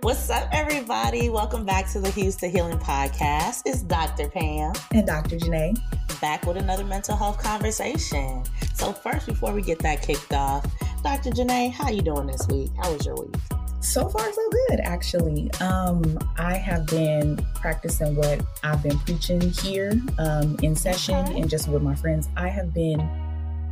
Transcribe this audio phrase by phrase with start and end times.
[0.00, 1.28] What's up, everybody?
[1.28, 3.62] Welcome back to the Hues To Healing Podcast.
[3.64, 4.28] It's Dr.
[4.28, 5.36] Pam and Dr.
[5.36, 5.78] Janai
[6.20, 8.42] back with another mental health conversation.
[8.74, 10.66] So, first, before we get that kicked off,
[11.04, 11.30] Dr.
[11.30, 12.70] Janai, how you doing this week?
[12.82, 13.36] How was your week?
[13.80, 15.50] So far, so good, actually.
[15.60, 21.40] Um, I have been practicing what I've been preaching here um, in session okay.
[21.40, 22.28] and just with my friends.
[22.36, 23.08] I have been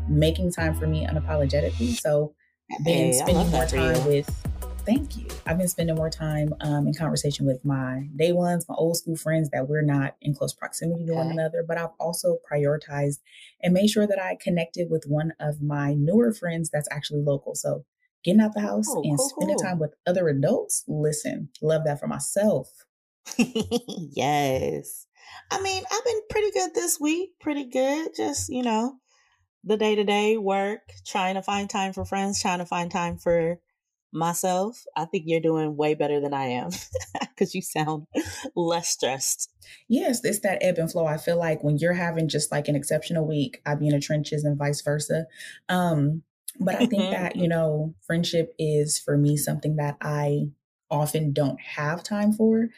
[0.09, 1.99] making time for me unapologetically.
[1.99, 2.33] So,
[2.85, 4.31] been hey, spending more time with
[4.85, 5.27] thank you.
[5.47, 9.17] I've been spending more time um, in conversation with my day ones, my old school
[9.17, 11.19] friends that we're not in close proximity to okay.
[11.19, 13.21] one another, but I've also prioritized
[13.63, 17.55] and made sure that I connected with one of my newer friends that's actually local.
[17.55, 17.85] So
[18.25, 19.65] getting out the house oh, and cool, spending cool.
[19.65, 22.69] time with other adults, listen, love that for myself.
[23.39, 25.07] yes.
[25.51, 28.11] I mean, I've been pretty good this week, pretty good.
[28.17, 28.97] Just, you know,
[29.65, 33.17] the day to day work, trying to find time for friends, trying to find time
[33.17, 33.59] for
[34.15, 36.71] myself, I think you're doing way better than I am
[37.21, 38.07] because you sound
[38.55, 39.51] less stressed.
[39.89, 41.07] Yes, it's that ebb and flow.
[41.07, 44.01] I feel like when you're having just like an exceptional week, I be in the
[44.01, 45.27] trenches and vice versa.
[45.69, 46.23] Um,
[46.61, 50.47] but I think that, you know, friendship is for me something that I
[50.91, 52.69] often don't have time for.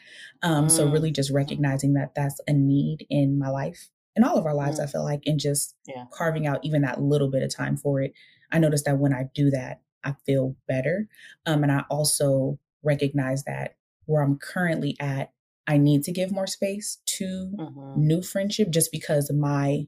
[0.41, 0.71] Um, mm.
[0.71, 4.55] So really just recognizing that that's a need in my life, in all of our
[4.55, 4.83] lives, mm.
[4.83, 6.05] I feel like, and just yeah.
[6.11, 8.13] carving out even that little bit of time for it.
[8.51, 11.07] I noticed that when I do that, I feel better.
[11.45, 15.31] Um, and I also recognize that where I'm currently at,
[15.67, 17.93] I need to give more space to mm-hmm.
[17.95, 19.87] new friendship just because my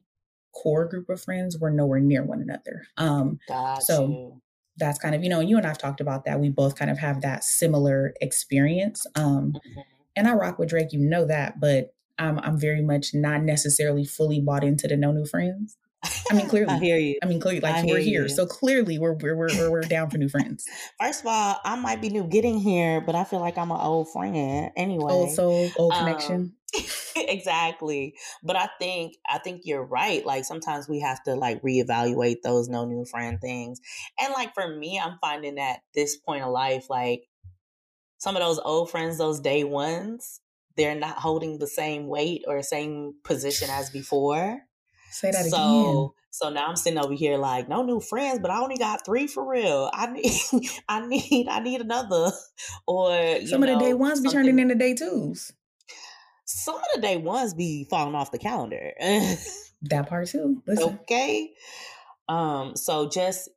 [0.52, 2.86] core group of friends were nowhere near one another.
[2.96, 4.42] Um, Got so you.
[4.76, 6.38] that's kind of, you know, you and I've talked about that.
[6.38, 9.06] We both kind of have that similar experience.
[9.14, 9.80] Um, mm-hmm.
[10.16, 14.04] And I rock with Drake, you know that, but I'm, I'm very much not necessarily
[14.04, 15.78] fully bought into the no new friends.
[16.30, 17.18] I mean, clearly, I hear you.
[17.22, 18.28] I mean, clearly, like we're here, you.
[18.28, 20.64] so clearly we're we're we're we're down for new friends.
[21.00, 23.80] First of all, I might be new getting here, but I feel like I'm an
[23.80, 25.12] old friend anyway.
[25.12, 26.54] Old soul, old um, connection.
[27.16, 30.24] exactly, but I think I think you're right.
[30.24, 33.80] Like sometimes we have to like reevaluate those no new friend things,
[34.20, 37.22] and like for me, I'm finding that at this point of life, like
[38.18, 40.40] some of those old friends, those day ones,
[40.76, 44.60] they're not holding the same weight or same position as before.
[45.10, 46.10] Say that so, again.
[46.30, 49.26] So now I'm sitting over here like, no new friends, but I only got three
[49.26, 49.90] for real.
[49.92, 52.30] I need, I need, I need another.
[52.86, 55.50] Or some know, of the day ones be turning into day twos.
[56.44, 58.92] Some of the day ones be falling off the calendar.
[59.00, 60.62] that part too.
[60.66, 60.98] Listen.
[61.02, 61.52] Okay.
[62.28, 62.76] Um.
[62.76, 63.48] So just,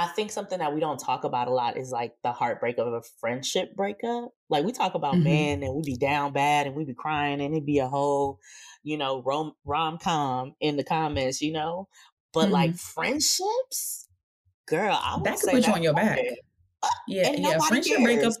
[0.00, 2.86] I think something that we don't talk about a lot is like the heartbreak of
[2.86, 4.30] a friendship breakup.
[4.48, 5.24] Like we talk about mm-hmm.
[5.24, 8.38] men and we be down bad and we be crying and it'd be a whole
[8.82, 11.88] you know, rom rom com in the comments, you know.
[12.32, 12.52] But mm-hmm.
[12.52, 14.08] like friendships,
[14.66, 16.20] girl, I that could put you on your back.
[16.82, 17.58] Uh, yeah, yeah.
[17.58, 18.04] Friendship cares.
[18.04, 18.32] breakup.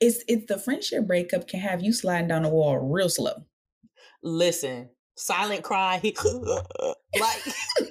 [0.00, 3.44] It's it's the friendship breakup can have you sliding down the wall real slow.
[4.22, 6.00] Listen, silent cry,
[7.20, 7.42] like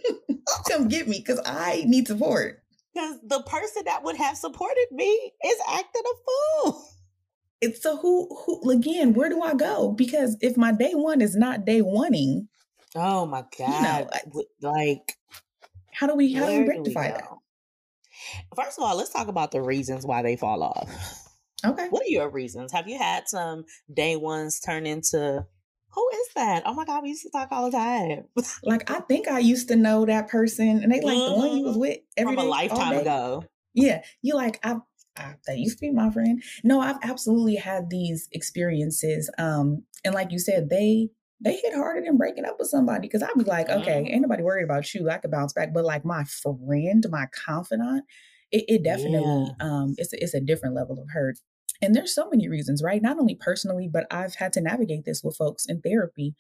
[0.70, 2.62] come get me because I need support.
[2.94, 6.86] Because the person that would have supported me is acting a fool.
[7.62, 9.92] It's so who who again where do i go?
[9.92, 12.48] Because if my day one is not day oneing
[12.96, 14.10] oh my god you know,
[14.62, 15.18] like
[15.94, 17.30] how do we how do we rectify do we that?
[18.56, 21.26] first of all let's talk about the reasons why they fall off.
[21.66, 21.88] Okay.
[21.90, 22.72] What are your reasons?
[22.72, 25.46] Have you had some day ones turn into
[25.92, 26.64] who is that?
[26.66, 28.26] Oh my god, we used to talk all the time.
[28.64, 31.34] like I think I used to know that person, and they like mm-hmm.
[31.34, 31.82] the one you was mm-hmm.
[31.82, 33.44] with every from a lifetime ago.
[33.74, 34.78] Yeah, you like I,
[35.18, 36.44] I that used to be my friend.
[36.64, 39.30] No, I've absolutely had these experiences.
[39.38, 41.10] Um, and like you said, they
[41.42, 44.14] they hit harder than breaking up with somebody because I'd be like, okay, mm-hmm.
[44.14, 45.10] ain't nobody worried about you.
[45.10, 45.74] I could bounce back.
[45.74, 48.04] But like my friend, my confidant,
[48.52, 49.20] it, it definitely
[49.60, 49.66] yeah.
[49.66, 51.38] um it's a, it's a different level of hurt.
[51.82, 53.02] And there's so many reasons, right?
[53.02, 56.36] Not only personally, but I've had to navigate this with folks in therapy.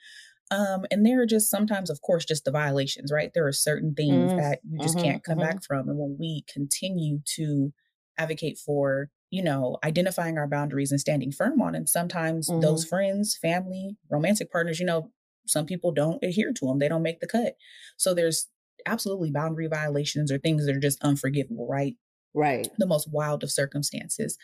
[0.51, 3.31] Um, and there are just sometimes, of course, just the violations, right?
[3.33, 4.37] There are certain things mm-hmm.
[4.37, 5.05] that you just mm-hmm.
[5.05, 5.47] can't come mm-hmm.
[5.47, 5.87] back from.
[5.87, 7.71] And when we continue to
[8.17, 12.59] advocate for you know identifying our boundaries and standing firm on them sometimes mm-hmm.
[12.59, 15.11] those friends family romantic partners you know
[15.47, 17.55] some people don't adhere to them they don't make the cut
[17.97, 18.47] so there's
[18.85, 21.95] absolutely boundary violations or things that are just unforgivable right
[22.33, 24.37] right the most wild of circumstances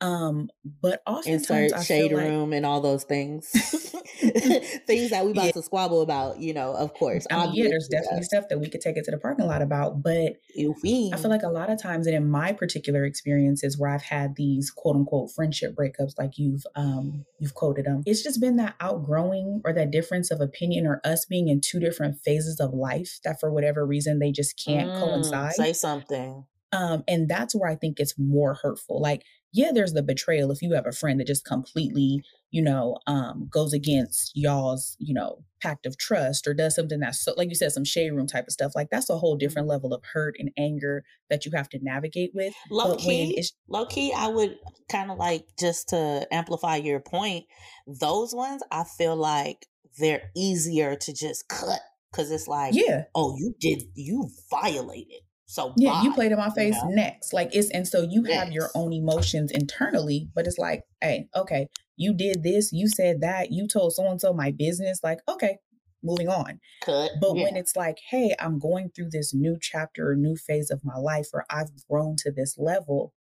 [0.00, 0.48] um,
[0.80, 3.48] but also insert shade like, room and all those things,
[4.86, 5.50] things that we about yeah.
[5.52, 6.38] to squabble about.
[6.38, 7.26] You know, of course.
[7.30, 9.60] I mean, yeah, there's definitely stuff that we could take it to the parking lot
[9.60, 13.90] about, but I feel like a lot of times, and in my particular experiences where
[13.90, 18.40] I've had these quote unquote friendship breakups, like you've um you've quoted them, it's just
[18.40, 22.60] been that outgrowing or that difference of opinion or us being in two different phases
[22.60, 25.54] of life that for whatever reason they just can't mm, coincide.
[25.54, 26.44] Say something.
[26.72, 29.00] Um, and that's where I think it's more hurtful.
[29.00, 29.22] Like
[29.52, 33.48] yeah, there's the betrayal if you have a friend that just completely, you know, um,
[33.50, 37.54] goes against y'all's, you know, pact of trust or does something that's so, like you
[37.54, 38.72] said, some shade room type of stuff.
[38.74, 39.72] Like that's a whole different mm-hmm.
[39.72, 42.54] level of hurt and anger that you have to navigate with.
[42.70, 44.58] Low but key, low key, I would
[44.90, 47.46] kind of like just to amplify your point.
[47.86, 49.66] Those ones, I feel like
[49.98, 51.80] they're easier to just cut
[52.12, 56.50] because it's like, yeah, oh, you did, you violated so yeah, you played in my
[56.50, 56.94] face you know?
[56.94, 57.32] next.
[57.32, 61.68] Like it's and so you have your own emotions internally, but it's like, hey, okay,
[61.96, 65.00] you did this, you said that, you told so and so my business.
[65.02, 65.56] Like, okay,
[66.02, 66.60] moving on.
[66.84, 67.12] Cut.
[67.18, 67.44] But yeah.
[67.44, 70.96] when it's like, hey, I'm going through this new chapter or new phase of my
[70.96, 73.14] life, or I've grown to this level,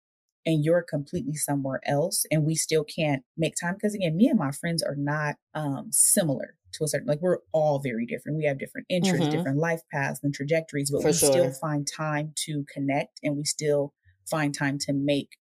[0.45, 3.75] and you're completely somewhere else, and we still can't make time.
[3.75, 7.39] Because again, me and my friends are not um similar to a certain like we're
[7.51, 8.37] all very different.
[8.37, 9.35] We have different interests, mm-hmm.
[9.35, 11.31] different life paths and trajectories, but For we sure.
[11.31, 13.93] still find time to connect and we still
[14.29, 15.37] find time to make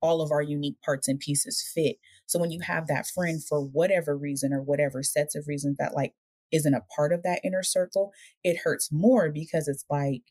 [0.00, 1.96] all of our unique parts and pieces fit.
[2.26, 5.94] So when you have that friend for whatever reason or whatever sets of reasons that
[5.94, 6.12] like
[6.52, 8.12] isn't a part of that inner circle,
[8.42, 10.22] it hurts more because it's like,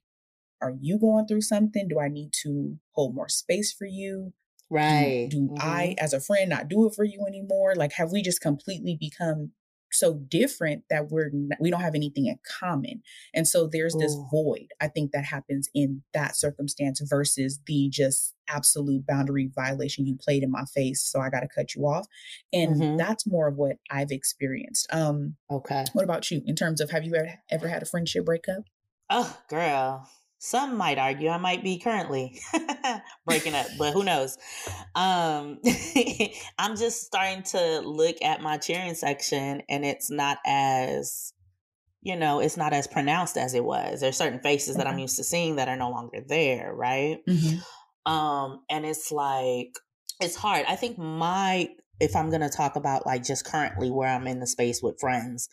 [0.62, 1.88] are you going through something?
[1.88, 4.34] Do I need to hold more space for you?
[4.69, 5.28] Right.
[5.30, 5.56] Do, do mm-hmm.
[5.60, 7.74] I, as a friend, not do it for you anymore?
[7.75, 9.51] Like, have we just completely become
[9.94, 13.01] so different that we're not, we don't have anything in common.
[13.34, 14.28] And so there's this Ooh.
[14.31, 20.18] void i think that happens in that circumstance versus the just absolute boundary violation you
[20.19, 22.07] played in my face so i got to cut you off.
[22.51, 22.98] And mm-hmm.
[22.98, 24.88] that's more of what i've experienced.
[24.92, 25.86] Um okay.
[25.94, 26.42] what about you?
[26.45, 28.63] In terms of have you ever, ever had a friendship breakup?
[29.10, 30.10] Oh girl
[30.44, 32.38] some might argue I might be currently
[33.25, 34.38] breaking up, but who knows?
[34.94, 35.60] Um,
[36.60, 41.31] I'm just starting to look at my cheering section, and it's not as,
[42.01, 44.01] you know, it's not as pronounced as it was.
[44.01, 47.19] There's certain faces that I'm used to seeing that are no longer there, right?
[47.25, 48.12] Mm-hmm.
[48.12, 49.69] Um, and it's like
[50.19, 50.66] it's hard.
[50.68, 51.69] I think my
[52.01, 55.48] if I'm gonna talk about like just currently where I'm in the space with friends,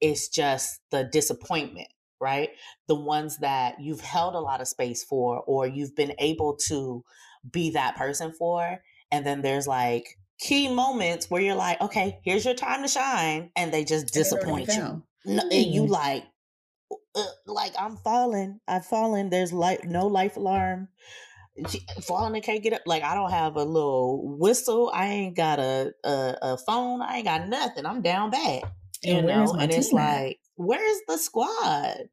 [0.00, 1.88] it's just the disappointment
[2.22, 2.50] right?
[2.86, 7.04] The ones that you've held a lot of space for, or you've been able to
[7.50, 8.80] be that person for.
[9.10, 10.06] And then there's like
[10.38, 13.50] key moments where you're like, okay, here's your time to shine.
[13.56, 15.02] And they just disappoint you.
[15.24, 16.24] No, and you like,
[17.14, 18.60] uh, like I'm falling.
[18.66, 19.30] I've fallen.
[19.30, 20.88] There's like no life alarm.
[22.02, 22.82] Falling and can't get up.
[22.86, 24.90] Like I don't have a little whistle.
[24.92, 27.02] I ain't got a a, a phone.
[27.02, 27.84] I ain't got nothing.
[27.84, 28.62] I'm down bad.
[29.02, 32.08] You and know, and it's like where's the squad?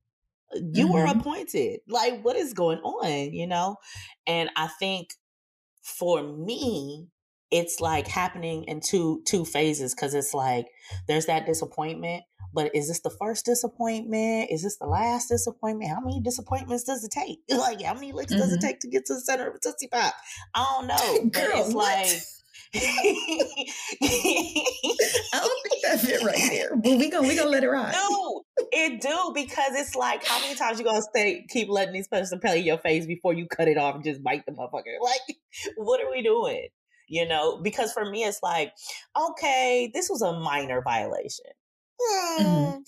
[0.54, 0.94] You mm-hmm.
[0.94, 1.82] were appointed.
[1.88, 3.34] Like, what is going on?
[3.34, 3.78] You know?
[4.28, 5.10] And I think
[5.82, 7.10] for me,
[7.52, 10.68] it's like happening in two two phases because it's like
[11.08, 12.24] there's that disappointment
[12.54, 17.04] but is this the first disappointment is this the last disappointment how many disappointments does
[17.04, 18.42] it take like how many licks mm-hmm.
[18.42, 18.68] does it mm-hmm.
[18.68, 20.14] take to get to the center of a tootsie pop
[20.54, 21.86] i don't know Girl, it's what?
[21.86, 22.22] like
[22.76, 22.80] I
[25.34, 26.76] don't think that it right there.
[26.76, 27.94] But we gonna we gonna let it ride.
[27.94, 28.19] No,
[28.86, 32.40] it do because it's like how many times you gonna stay keep letting these person
[32.40, 34.84] play in your face before you cut it off and just bite the motherfucker?
[35.02, 35.38] Like,
[35.78, 36.68] what are we doing?
[37.08, 38.74] You know, because for me it's like,
[39.20, 41.46] okay, this was a minor violation.
[42.00, 42.40] Mm.
[42.40, 42.80] Mm-hmm.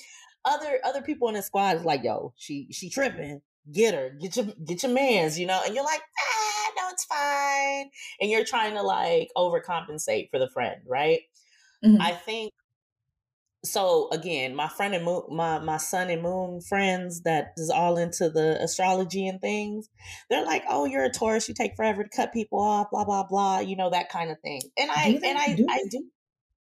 [0.45, 3.41] Other other people in the squad is like, yo, she she tripping.
[3.71, 7.05] Get her, get your get your man's, you know, and you're like, ah no, it's
[7.05, 7.89] fine.
[8.19, 11.21] And you're trying to like overcompensate for the friend, right?
[11.83, 12.01] Mm-hmm.
[12.01, 12.53] I think
[13.63, 17.97] so again, my friend and moon, my my sun and moon friends that is all
[17.97, 19.87] into the astrology and things.
[20.29, 21.47] They're like, "Oh, you're a Taurus.
[21.47, 22.89] You take forever to cut people off.
[22.91, 23.59] Blah blah blah.
[23.59, 26.05] You know that kind of thing." And I and I do I do.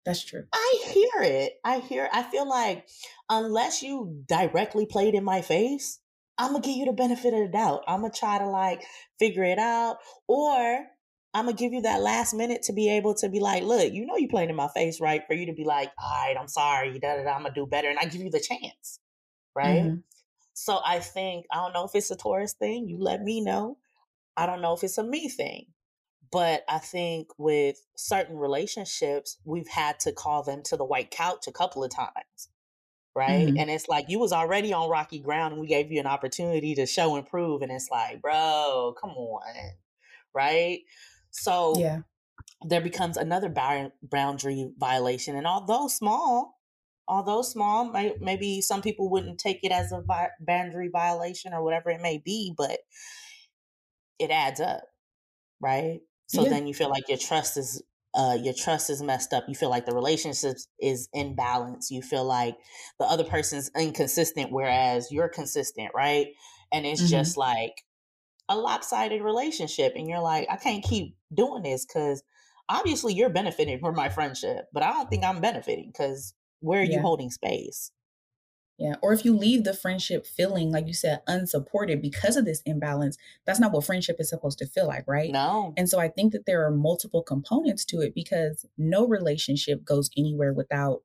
[0.04, 0.44] That's true.
[0.52, 1.54] I hear it.
[1.64, 2.08] I hear.
[2.12, 2.86] I feel like
[3.28, 6.00] unless you directly played in my face,
[6.38, 7.82] I'm gonna give you the benefit of the doubt.
[7.86, 8.82] I'm gonna try to like
[9.18, 10.86] figure it out, or
[11.32, 14.04] I'm gonna give you that last minute to be able to be like, look, you
[14.04, 15.22] know, you playing in my face, right?
[15.26, 17.66] For you to be like, all right, I'm sorry, da, da, da, I'm gonna do
[17.66, 18.98] better, and I give you the chance,
[19.54, 19.82] right?
[19.82, 19.96] Mm-hmm.
[20.54, 22.88] So I think I don't know if it's a Taurus thing.
[22.88, 23.78] You let me know.
[24.36, 25.66] I don't know if it's a me thing,
[26.32, 31.46] but I think with certain relationships, we've had to call them to the white couch
[31.46, 32.48] a couple of times
[33.14, 33.48] right?
[33.48, 33.58] Mm-hmm.
[33.58, 36.74] And it's like you was already on rocky ground and we gave you an opportunity
[36.76, 39.42] to show and prove and it's like, bro, come on.
[40.32, 40.80] Right?
[41.30, 42.00] So yeah.
[42.62, 43.48] there becomes another
[44.02, 46.58] boundary violation and although small,
[47.08, 50.02] although small, may, maybe some people wouldn't take it as a
[50.40, 52.78] boundary violation or whatever it may be, but
[54.18, 54.82] it adds up,
[55.60, 56.00] right?
[56.26, 56.50] So yeah.
[56.50, 57.82] then you feel like your trust is
[58.14, 59.44] uh, your trust is messed up.
[59.48, 61.90] You feel like the relationship is in balance.
[61.90, 62.56] You feel like
[62.98, 66.28] the other person's inconsistent, whereas you're consistent, right?
[66.72, 67.10] And it's mm-hmm.
[67.10, 67.84] just like,
[68.50, 72.22] a lopsided relationship and you're like, I can't keep doing this because
[72.68, 76.84] obviously you're benefiting from my friendship, but I don't think I'm benefiting because where are
[76.84, 76.96] yeah.
[76.96, 77.92] you holding space?
[78.76, 78.94] Yeah.
[79.02, 83.16] Or if you leave the friendship feeling, like you said, unsupported because of this imbalance,
[83.46, 85.30] that's not what friendship is supposed to feel like, right?
[85.30, 85.72] No.
[85.76, 90.10] And so I think that there are multiple components to it because no relationship goes
[90.16, 91.02] anywhere without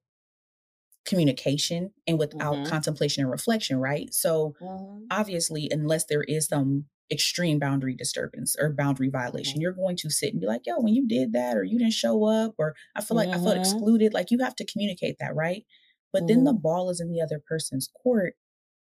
[1.06, 2.70] communication and without mm-hmm.
[2.70, 4.12] contemplation and reflection, right?
[4.14, 5.04] So mm-hmm.
[5.12, 9.62] obviously, unless there is some extreme boundary disturbance or boundary violation, mm-hmm.
[9.62, 11.94] you're going to sit and be like, yo, when you did that, or you didn't
[11.94, 13.62] show up, or I feel like I felt mm-hmm.
[13.62, 14.14] excluded.
[14.14, 15.64] Like you have to communicate that, right?
[16.12, 16.28] But mm-hmm.
[16.28, 16.62] then the mm-hmm.
[16.62, 18.36] ball is in the other person's court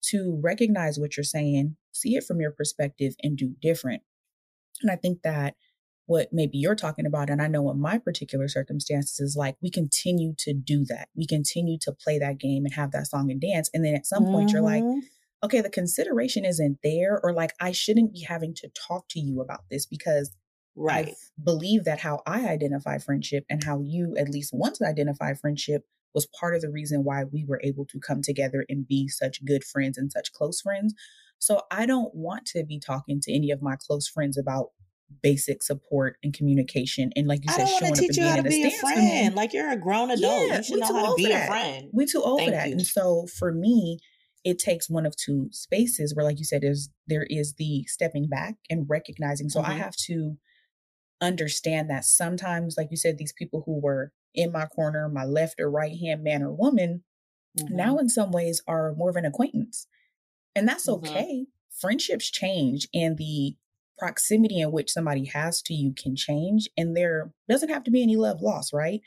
[0.06, 4.02] to recognize what you're saying, see it from your perspective, and do different.
[4.82, 5.54] And I think that
[6.06, 9.70] what maybe you're talking about, and I know in my particular circumstances is like we
[9.70, 11.08] continue to do that.
[11.16, 13.70] We continue to play that game and have that song and dance.
[13.72, 14.32] And then at some mm-hmm.
[14.32, 15.00] point you're like, mm-hmm.
[15.42, 19.40] Okay, the consideration isn't there, or like I shouldn't be having to talk to you
[19.40, 20.34] about this because
[20.76, 21.08] right.
[21.08, 25.34] I believe that how I identify friendship and how you at least want to identify
[25.34, 25.82] friendship
[26.14, 29.44] was part of the reason why we were able to come together and be such
[29.44, 30.94] good friends and such close friends.
[31.38, 34.68] So I don't want to be talking to any of my close friends about
[35.22, 38.80] basic support and communication and like you said, showing up and being in be a
[38.80, 39.34] friend.
[39.34, 40.48] Like you're a grown adult.
[40.48, 41.88] Yeah, you should know how to be a friend.
[41.92, 42.68] We too old Thank for that.
[42.68, 42.72] You.
[42.74, 43.98] And so for me,
[44.44, 48.28] it takes one of two spaces where, like you said, is there is the stepping
[48.28, 49.48] back and recognizing.
[49.48, 49.70] So mm-hmm.
[49.70, 50.36] I have to
[51.20, 55.60] understand that sometimes, like you said, these people who were in my corner, my left
[55.60, 57.04] or right hand man or woman,
[57.58, 57.76] mm-hmm.
[57.76, 59.86] now in some ways are more of an acquaintance.
[60.56, 61.06] And that's mm-hmm.
[61.06, 61.46] okay.
[61.80, 63.56] Friendships change and the
[63.98, 68.02] proximity in which somebody has to you can change and there doesn't have to be
[68.02, 69.00] any love lost, right?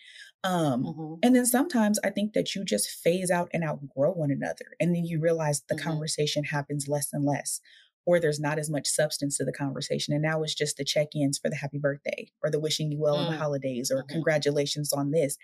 [0.45, 1.13] Um, mm-hmm.
[1.23, 4.65] and then sometimes I think that you just phase out and outgrow one another.
[4.79, 5.89] And then you realize the mm-hmm.
[5.89, 7.61] conversation happens less and less
[8.05, 10.13] or there's not as much substance to the conversation.
[10.13, 12.99] And now it's just the check ins for the happy birthday or the wishing you
[12.99, 13.25] well mm.
[13.25, 14.13] on the holidays or mm-hmm.
[14.13, 15.37] congratulations on this.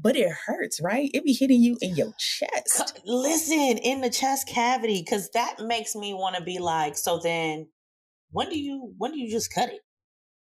[0.00, 1.10] But it hurts, right?
[1.12, 3.00] It be hitting you in your chest.
[3.04, 7.68] Listen, in the chest cavity, because that makes me want to be like, so then
[8.30, 9.80] when do you when do you just cut it?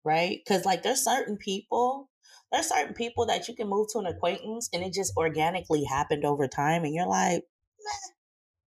[0.04, 0.40] Right?
[0.44, 2.10] Because like there's certain people,
[2.52, 6.24] there's certain people that you can move to an acquaintance and it just organically happened
[6.24, 7.42] over time, and you're like,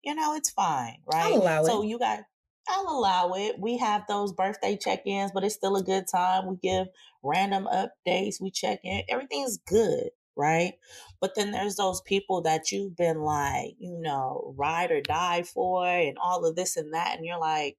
[0.03, 1.33] you know, it's fine, right?
[1.35, 1.87] I'll allow so it.
[1.87, 2.21] you got
[2.69, 3.59] I'll allow it.
[3.59, 6.47] We have those birthday check ins, but it's still a good time.
[6.47, 6.87] We give
[7.23, 10.73] random updates, we check in, everything's good, right?
[11.21, 15.85] But then there's those people that you've been like, you know, ride or die for,
[15.85, 17.17] and all of this and that.
[17.17, 17.77] And you're like,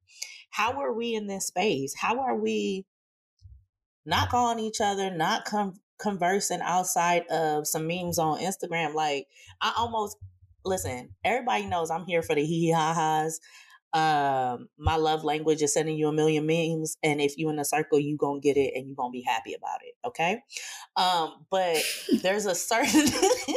[0.50, 1.94] how are we in this space?
[1.94, 2.86] How are we
[4.06, 8.94] not calling each other, not com- conversing outside of some memes on Instagram?
[8.94, 9.26] Like,
[9.60, 10.16] I almost,
[10.64, 13.40] listen, everybody knows I'm here for the hee ha ha's
[13.94, 17.64] um my love language is sending you a million memes and if you in a
[17.64, 20.42] circle you gonna get it and you gonna be happy about it okay
[20.96, 21.78] um but
[22.22, 23.06] there's a certain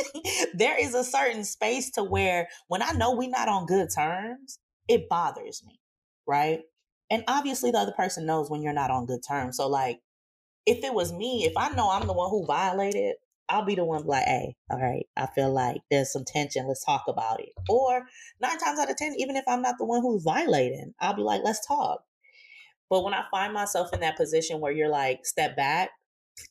[0.53, 4.57] there is a certain space to where when i know we're not on good terms
[4.87, 5.81] it bothers me
[6.25, 6.61] right
[7.09, 9.99] and obviously the other person knows when you're not on good terms so like
[10.65, 13.15] if it was me if i know i'm the one who violated
[13.51, 16.67] I'll be the one like, hey, all right, I feel like there's some tension.
[16.67, 17.49] Let's talk about it.
[17.67, 18.07] Or
[18.39, 21.21] nine times out of 10, even if I'm not the one who's violating, I'll be
[21.21, 22.01] like, let's talk.
[22.89, 25.89] But when I find myself in that position where you're like, step back,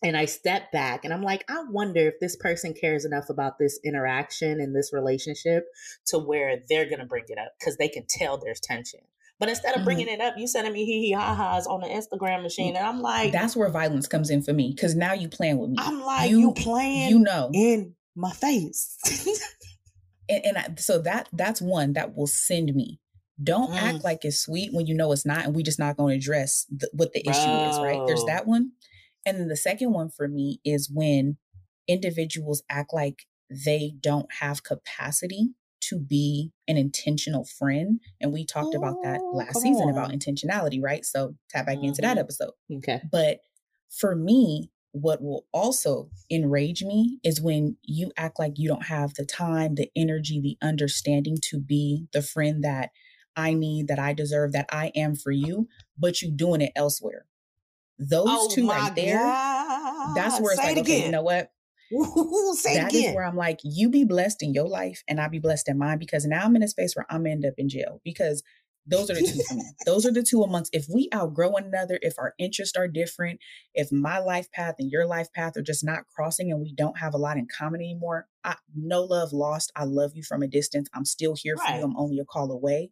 [0.02, 3.58] and I step back and I'm like, I wonder if this person cares enough about
[3.58, 5.66] this interaction and this relationship
[6.06, 9.00] to where they're going to bring it up because they can tell there's tension.
[9.40, 10.20] But instead of bringing mm-hmm.
[10.20, 13.00] it up, you sending me hee hee ha ha's on the Instagram machine, and I'm
[13.00, 15.76] like, that's where violence comes in for me because now you playing with me.
[15.80, 18.98] I'm like, you, you playing, you know, in my face.
[20.28, 23.00] and, and I, so that that's one that will send me.
[23.42, 23.80] Don't mm.
[23.80, 26.22] act like it's sweet when you know it's not, and we just not going to
[26.22, 27.32] address the, what the Bro.
[27.32, 27.78] issue is.
[27.78, 28.06] Right?
[28.06, 28.72] There's that one,
[29.24, 31.38] and then the second one for me is when
[31.88, 38.00] individuals act like they don't have capacity to be an intentional friend.
[38.20, 39.90] And we talked about that oh, last season on.
[39.90, 41.04] about intentionality, right?
[41.04, 41.86] So tap back mm-hmm.
[41.86, 42.18] into that mm-hmm.
[42.18, 42.52] episode.
[42.78, 43.00] Okay.
[43.10, 43.38] But
[43.90, 49.14] for me, what will also enrage me is when you act like you don't have
[49.14, 52.90] the time, the energy, the understanding to be the friend that
[53.36, 57.26] I need, that I deserve, that I am for you, but you doing it elsewhere.
[57.98, 60.16] Those oh two right there, God.
[60.16, 61.50] that's where it's like, it okay, you know what?
[62.54, 65.38] Say that is where I'm like, you be blessed in your life and I be
[65.38, 68.00] blessed in mine because now I'm in a space where I'm end up in jail
[68.04, 68.42] because
[68.86, 69.60] those are the two.
[69.86, 73.38] Those are the two amongst if we outgrow one another, if our interests are different,
[73.74, 76.98] if my life path and your life path are just not crossing and we don't
[76.98, 79.70] have a lot in common anymore, I, no love lost.
[79.76, 80.88] I love you from a distance.
[80.94, 81.72] I'm still here right.
[81.72, 81.84] for you.
[81.84, 82.90] I'm only a call away.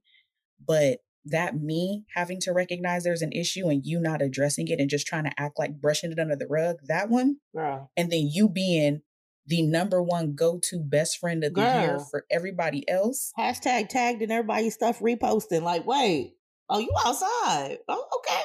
[0.64, 0.98] But
[1.30, 5.06] that me having to recognize there's an issue and you not addressing it and just
[5.06, 7.36] trying to act like brushing it under the rug, that one.
[7.54, 7.90] Girl.
[7.96, 9.02] And then you being
[9.46, 11.80] the number one go-to best friend of the Girl.
[11.80, 13.32] year for everybody else.
[13.38, 15.62] Hashtag tagged and everybody stuff reposting.
[15.62, 16.34] Like, wait,
[16.68, 17.78] oh, you outside.
[17.88, 18.42] Oh, okay.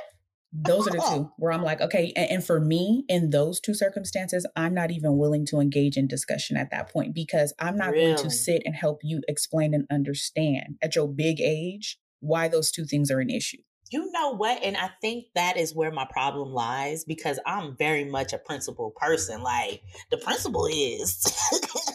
[0.56, 2.14] Those are the two where I'm like, okay.
[2.16, 6.08] And, and, for me, in those two circumstances, I'm not even willing to engage in
[6.08, 8.14] discussion at that point because I'm not really?
[8.14, 12.72] going to sit and help you explain and understand at your big age why those
[12.72, 13.58] two things are an issue.
[13.92, 14.64] You know what?
[14.64, 18.92] And I think that is where my problem lies because I'm very much a principle
[18.96, 19.44] person.
[19.44, 21.22] Like the principle is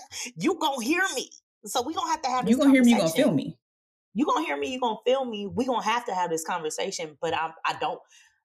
[0.37, 1.31] you gonna hear me.
[1.65, 3.59] So we gonna have to have You gonna hear me, you gonna feel me.
[4.15, 5.47] You gonna hear me, you gonna feel me.
[5.47, 8.01] We gonna have to have this conversation, but I'm I don't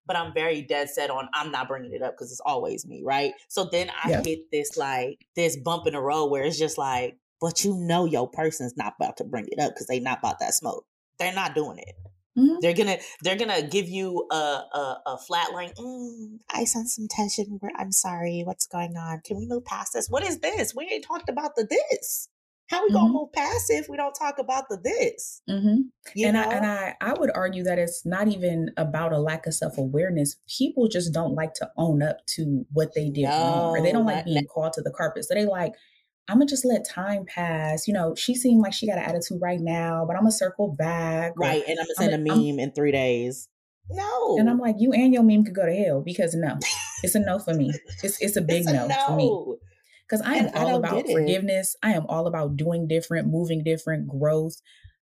[0.05, 3.03] but I'm very dead set on I'm not bringing it up because it's always me,
[3.05, 3.33] right?
[3.49, 4.23] So then I yeah.
[4.23, 8.05] hit this like this bump in the road where it's just like, but you know
[8.05, 10.85] your person's not about to bring it up because they not about that smoke.
[11.23, 11.95] They're not doing it.
[12.37, 12.55] Mm-hmm.
[12.61, 15.71] They're gonna they're gonna give you a a, a flat line.
[15.77, 17.59] Mm, I sense some tension.
[17.77, 18.41] I'm sorry.
[18.43, 19.21] What's going on?
[19.23, 20.07] Can we move past this?
[20.09, 20.73] What is this?
[20.75, 22.29] We ain't talked about the this.
[22.69, 22.95] How we mm-hmm.
[22.95, 25.43] gonna move past if we don't talk about the this?
[25.47, 26.25] Mm-hmm.
[26.25, 29.53] and I, and I I would argue that it's not even about a lack of
[29.53, 30.37] self awareness.
[30.57, 33.91] People just don't like to own up to what they did no, wrong, or they
[33.91, 35.25] don't like being called to the carpet.
[35.25, 35.73] So they like
[36.29, 37.87] I'm gonna just let time pass.
[37.87, 40.69] You know, she seemed like she got an attitude right now, but I'm gonna circle
[40.71, 41.33] back.
[41.35, 43.49] Right, and I'm gonna send I'm, a meme I'm, in three days.
[43.89, 46.57] No, and I'm like, you and your meme could go to hell because no,
[47.03, 47.73] it's a no for me.
[48.01, 49.57] It's it's a big it's a no, no, for me
[50.07, 51.75] because I am and all I about forgiveness.
[51.83, 54.61] I am all about doing different, moving different, growth.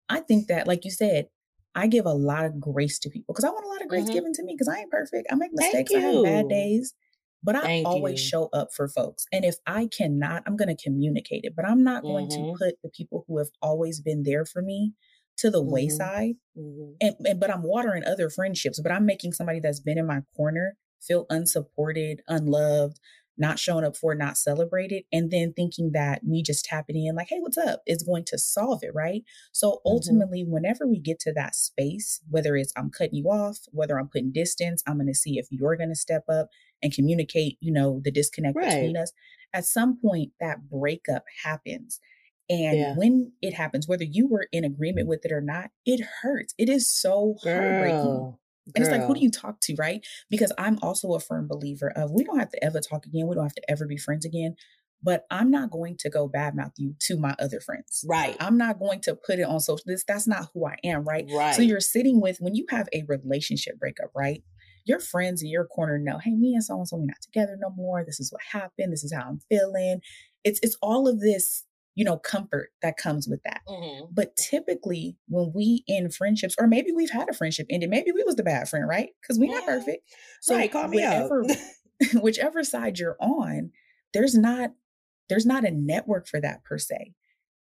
[0.08, 1.28] I think that, like you said,
[1.74, 4.04] I give a lot of grace to people because I want a lot of grace
[4.04, 4.12] mm-hmm.
[4.12, 5.28] given to me because I ain't perfect.
[5.30, 5.92] I make mistakes.
[5.94, 6.94] I have bad days
[7.42, 8.28] but I Thank always you.
[8.28, 9.26] show up for folks.
[9.32, 12.12] And if I cannot, I'm going to communicate it, but I'm not mm-hmm.
[12.12, 12.56] going to mm-hmm.
[12.58, 14.92] put the people who have always been there for me
[15.38, 15.72] to the mm-hmm.
[15.72, 16.34] wayside.
[16.58, 16.92] Mm-hmm.
[17.00, 20.20] And, and, but I'm watering other friendships, but I'm making somebody that's been in my
[20.36, 20.76] corner
[21.06, 22.98] feel unsupported, unloved,
[23.38, 27.28] not showing up for, not celebrated, and then thinking that me just tapping in, like,
[27.28, 29.22] hey, what's up, is going to solve it, right?
[29.52, 29.88] So mm-hmm.
[29.88, 30.52] ultimately, mm-hmm.
[30.52, 34.32] whenever we get to that space, whether it's I'm cutting you off, whether I'm putting
[34.32, 36.48] distance, I'm going to see if you're going to step up
[36.82, 38.70] and communicate, you know, the disconnect right.
[38.70, 39.12] between us.
[39.52, 42.00] At some point, that breakup happens.
[42.48, 42.94] And yeah.
[42.94, 46.54] when it happens, whether you were in agreement with it or not, it hurts.
[46.58, 48.36] It is so heartbreaking.
[48.66, 48.72] Girl.
[48.74, 50.04] And it's like, who do you talk to, right?
[50.28, 53.26] Because I'm also a firm believer of we don't have to ever talk again.
[53.26, 54.56] We don't have to ever be friends again.
[55.02, 58.04] But I'm not going to go badmouth you to my other friends.
[58.08, 58.36] Right.
[58.40, 59.84] I'm not going to put it on social.
[59.86, 61.26] This that's not who I am, right?
[61.32, 61.54] Right.
[61.54, 64.42] So you're sitting with when you have a relationship breakup, right?
[64.84, 67.56] Your friends in your corner know, hey, me and so and so, we're not together
[67.60, 68.04] no more.
[68.04, 68.92] This is what happened.
[68.92, 70.00] This is how I'm feeling.
[70.44, 71.64] It's it's all of this
[71.96, 73.62] you know, comfort that comes with that.
[73.66, 74.04] Mm-hmm.
[74.12, 78.22] But typically, when we in friendships, or maybe we've had a friendship ended, maybe we
[78.22, 79.08] was the bad friend, right?
[79.20, 79.60] Because we're yeah.
[79.60, 80.08] not perfect.
[80.42, 81.44] So right, call me whichever,
[82.20, 83.72] whichever side you're on,
[84.12, 84.72] there's not
[85.28, 87.14] there's not a network for that per se.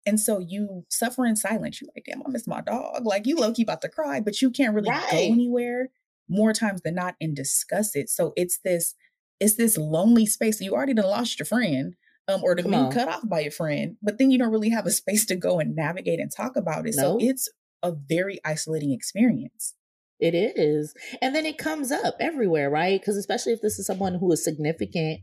[0.06, 1.82] And so you suffer in silence.
[1.82, 3.06] You're like, damn, I miss my dog.
[3.06, 5.10] Like you low keep about to cry, but you can't really right.
[5.10, 5.90] go anywhere
[6.30, 8.10] more times than not and discuss it.
[8.10, 8.94] So it's this,
[9.40, 10.62] it's this lonely space.
[10.62, 11.96] You already done lost your friend
[12.28, 14.86] um, or to be cut off by a friend, but then you don't really have
[14.86, 16.96] a space to go and navigate and talk about it.
[16.96, 17.50] So it's
[17.84, 19.76] a very isolating experience.
[20.20, 20.94] It is.
[21.22, 23.00] And then it comes up everywhere, right?
[23.00, 25.20] Because especially if this is someone who is significant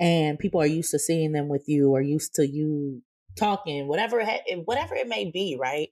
[0.00, 3.02] and people are used to seeing them with you or used to you
[3.38, 4.24] talking, whatever
[4.64, 5.88] whatever it may be, right?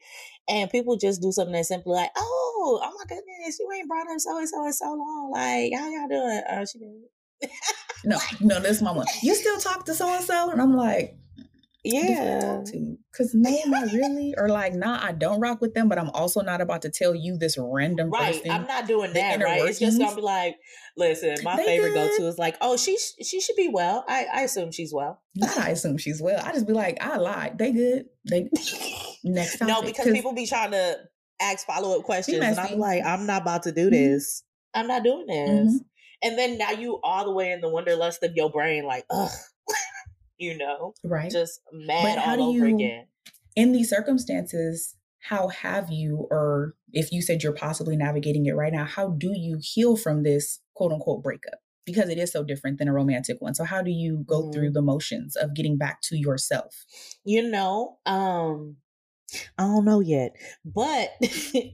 [0.48, 4.10] And people just do something that's simply like, oh, oh my goodness, you ain't brought
[4.10, 5.30] up so and so in so long.
[5.32, 6.42] Like, how y'all doing?
[6.50, 6.78] Oh, she
[8.04, 9.06] no, no, that's my one.
[9.22, 11.18] You still talk to so and so, and I'm like,
[11.84, 12.62] yeah,
[13.12, 16.40] because no, not really, or like, nah, I don't rock with them, but I'm also
[16.40, 18.34] not about to tell you this random right.
[18.34, 19.40] Person I'm not doing that.
[19.40, 19.62] Right?
[19.62, 20.56] It's just gonna be like,
[20.96, 24.04] listen, my they favorite go to is like, oh, she she should be well.
[24.08, 25.22] I I assume she's well.
[25.56, 26.42] I assume she's well.
[26.44, 27.58] I just be like, I lied.
[27.58, 28.06] They good.
[28.28, 28.50] They
[29.24, 29.68] next time.
[29.68, 30.98] No, because people be trying to
[31.40, 33.90] ask follow up questions, and I'm like, I'm not about to do mm-hmm.
[33.90, 34.42] this.
[34.74, 34.80] Mm-hmm.
[34.80, 35.48] I'm not doing this.
[35.48, 35.76] Mm-hmm.
[36.22, 39.30] And then now you all the way in the wanderlust of your brain, like, ugh,
[40.38, 41.30] you know, right?
[41.30, 43.06] Just mad all over you, again.
[43.54, 48.72] In these circumstances, how have you, or if you said you're possibly navigating it right
[48.72, 51.60] now, how do you heal from this quote unquote breakup?
[51.84, 53.54] Because it is so different than a romantic one.
[53.54, 54.52] So how do you go mm.
[54.52, 56.84] through the motions of getting back to yourself?
[57.24, 58.76] You know, um,
[59.58, 61.10] I don't know yet, but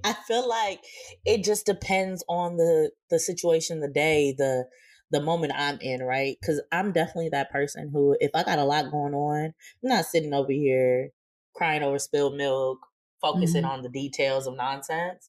[0.04, 0.80] I feel like
[1.24, 4.66] it just depends on the the situation, the day, the
[5.10, 6.36] the moment I'm in, right?
[6.40, 10.06] Because I'm definitely that person who, if I got a lot going on, I'm not
[10.06, 11.10] sitting over here
[11.54, 12.78] crying over spilled milk,
[13.20, 13.70] focusing mm-hmm.
[13.70, 15.28] on the details of nonsense.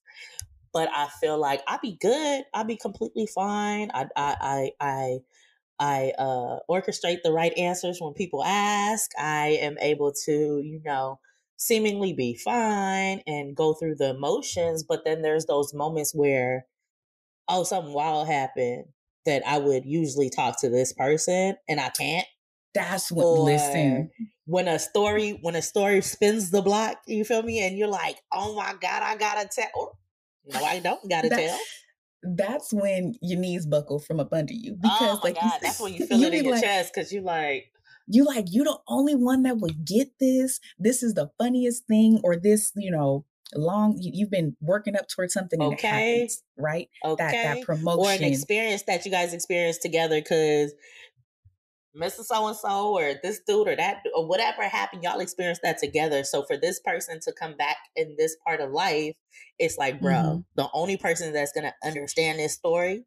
[0.73, 2.43] but I feel like I'd be good.
[2.53, 3.91] I'd be completely fine.
[3.93, 5.19] I I I I,
[5.79, 9.11] I uh, orchestrate the right answers when people ask.
[9.19, 11.19] I am able to, you know,
[11.57, 14.83] seemingly be fine and go through the emotions.
[14.83, 16.65] But then there's those moments where,
[17.47, 18.85] oh, something wild happened
[19.25, 22.27] that I would usually talk to this person and I can't.
[22.73, 24.11] That's what or listen.
[24.45, 27.65] When a story when a story spins the block, you feel me?
[27.65, 29.97] And you're like, oh my God, I gotta tell.
[30.45, 31.59] No, I don't gotta that, tell.
[32.21, 34.73] That's when your knees buckle from up under you.
[34.73, 37.13] Oh because oh like God, that's when you feel it in your like, chest because
[37.13, 37.71] you're like
[38.07, 40.59] you like you the only one that would get this.
[40.77, 45.33] This is the funniest thing, or this, you know, long you've been working up towards
[45.33, 45.87] something okay.
[45.87, 46.89] happens, right?
[47.03, 47.23] Okay.
[47.23, 50.73] That that promotion or an experience that you guys experienced together because
[51.99, 52.23] Mr.
[52.23, 56.23] So and so or this dude or that or whatever happened, y'all experienced that together.
[56.23, 59.15] So for this person to come back in this part of life,
[59.59, 60.39] it's like, bro, mm-hmm.
[60.55, 63.05] the only person that's gonna understand this story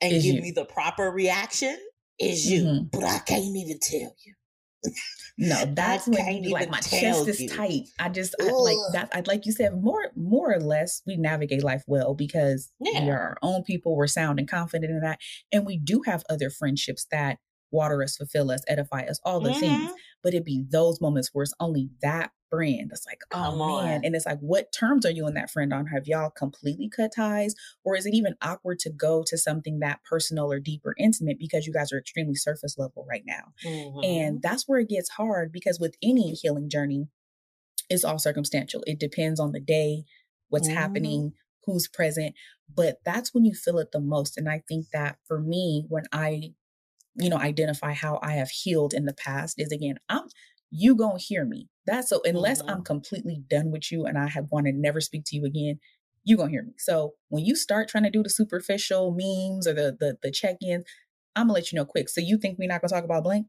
[0.00, 0.42] and is give you.
[0.42, 1.78] me the proper reaction
[2.18, 2.64] is you.
[2.64, 2.84] Mm-hmm.
[2.92, 4.34] But I can't even tell you.
[5.38, 7.48] No, that's when you, like my chest is you.
[7.48, 7.88] tight.
[7.98, 9.08] I just I, like that.
[9.14, 13.04] I like you said more more or less we navigate life well because yeah.
[13.04, 13.96] we are our own people.
[13.96, 15.20] We're sound and confident in that,
[15.50, 17.38] and we do have other friendships that
[17.72, 19.60] water us, fulfill us, edify us, all the mm-hmm.
[19.60, 19.92] things.
[20.22, 22.90] But it'd be those moments where it's only that friend.
[22.92, 23.68] It's like, oh Come man.
[23.68, 24.04] On.
[24.04, 25.86] And it's like, what terms are you and that friend on?
[25.86, 27.54] Have y'all completely cut ties?
[27.82, 31.66] Or is it even awkward to go to something that personal or deeper intimate because
[31.66, 33.52] you guys are extremely surface level right now?
[33.64, 34.04] Mm-hmm.
[34.04, 37.08] And that's where it gets hard because with any healing journey,
[37.88, 38.84] it's all circumstantial.
[38.86, 40.04] It depends on the day,
[40.50, 40.76] what's mm-hmm.
[40.76, 41.32] happening,
[41.64, 42.34] who's present.
[42.74, 44.36] But that's when you feel it the most.
[44.36, 46.52] And I think that for me, when I
[47.16, 50.22] you know, identify how I have healed in the past is again, I'm
[50.70, 51.68] you gonna hear me.
[51.86, 52.70] That's so unless mm-hmm.
[52.70, 55.78] I'm completely done with you and I have want to never speak to you again,
[56.24, 56.72] you gonna hear me.
[56.78, 60.84] So when you start trying to do the superficial memes or the the, the check-ins,
[61.36, 62.08] I'm gonna let you know quick.
[62.08, 63.46] So you think we're not gonna talk about blank?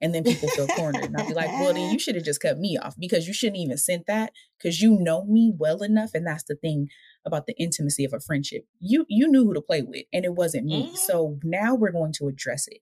[0.00, 1.04] And then people feel cornered.
[1.04, 3.32] And I'll be like, well, then you should have just cut me off because you
[3.32, 6.10] shouldn't even sent that because you know me well enough.
[6.12, 6.88] And that's the thing
[7.24, 8.66] about the intimacy of a friendship.
[8.78, 10.88] You you knew who to play with and it wasn't me.
[10.88, 10.96] Mm-hmm.
[10.96, 12.80] So now we're going to address it.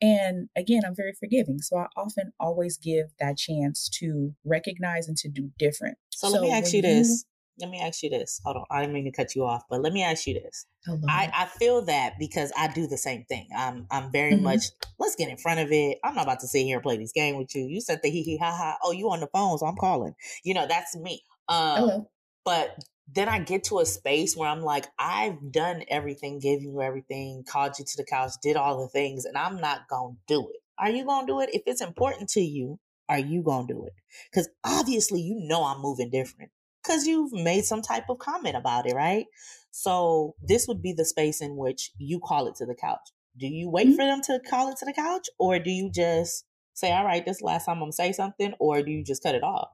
[0.00, 1.58] And again, I'm very forgiving.
[1.58, 5.98] So I often always give that chance to recognize and to do different.
[6.10, 7.24] So, so let me ask you this.
[7.60, 8.40] let me ask you this.
[8.44, 8.64] Hold on.
[8.70, 10.66] I didn't mean to cut you off, but let me ask you this.
[11.08, 13.48] I, I feel that because I do the same thing.
[13.56, 14.44] I'm I'm very mm-hmm.
[14.44, 14.62] much
[14.98, 15.98] let's get in front of it.
[16.02, 17.66] I'm not about to sit here and play this game with you.
[17.68, 18.78] You said the hee hee ha ha.
[18.82, 20.14] Oh, you on the phone, so I'm calling.
[20.44, 21.22] You know, that's me.
[21.48, 22.10] Um Hello.
[22.44, 22.78] but
[23.12, 27.44] then I get to a space where I'm like, I've done everything, given you everything,
[27.46, 30.48] called you to the couch, did all the things, and I'm not going to do
[30.50, 30.60] it.
[30.78, 31.50] Are you going to do it?
[31.52, 33.92] If it's important to you, are you going to do it?
[34.30, 36.50] Because obviously, you know I'm moving different
[36.82, 39.26] because you've made some type of comment about it, right?
[39.72, 43.10] So, this would be the space in which you call it to the couch.
[43.36, 43.96] Do you wait mm-hmm.
[43.96, 46.44] for them to call it to the couch, or do you just
[46.74, 49.22] say, all right, this last time I'm going to say something, or do you just
[49.22, 49.68] cut it off?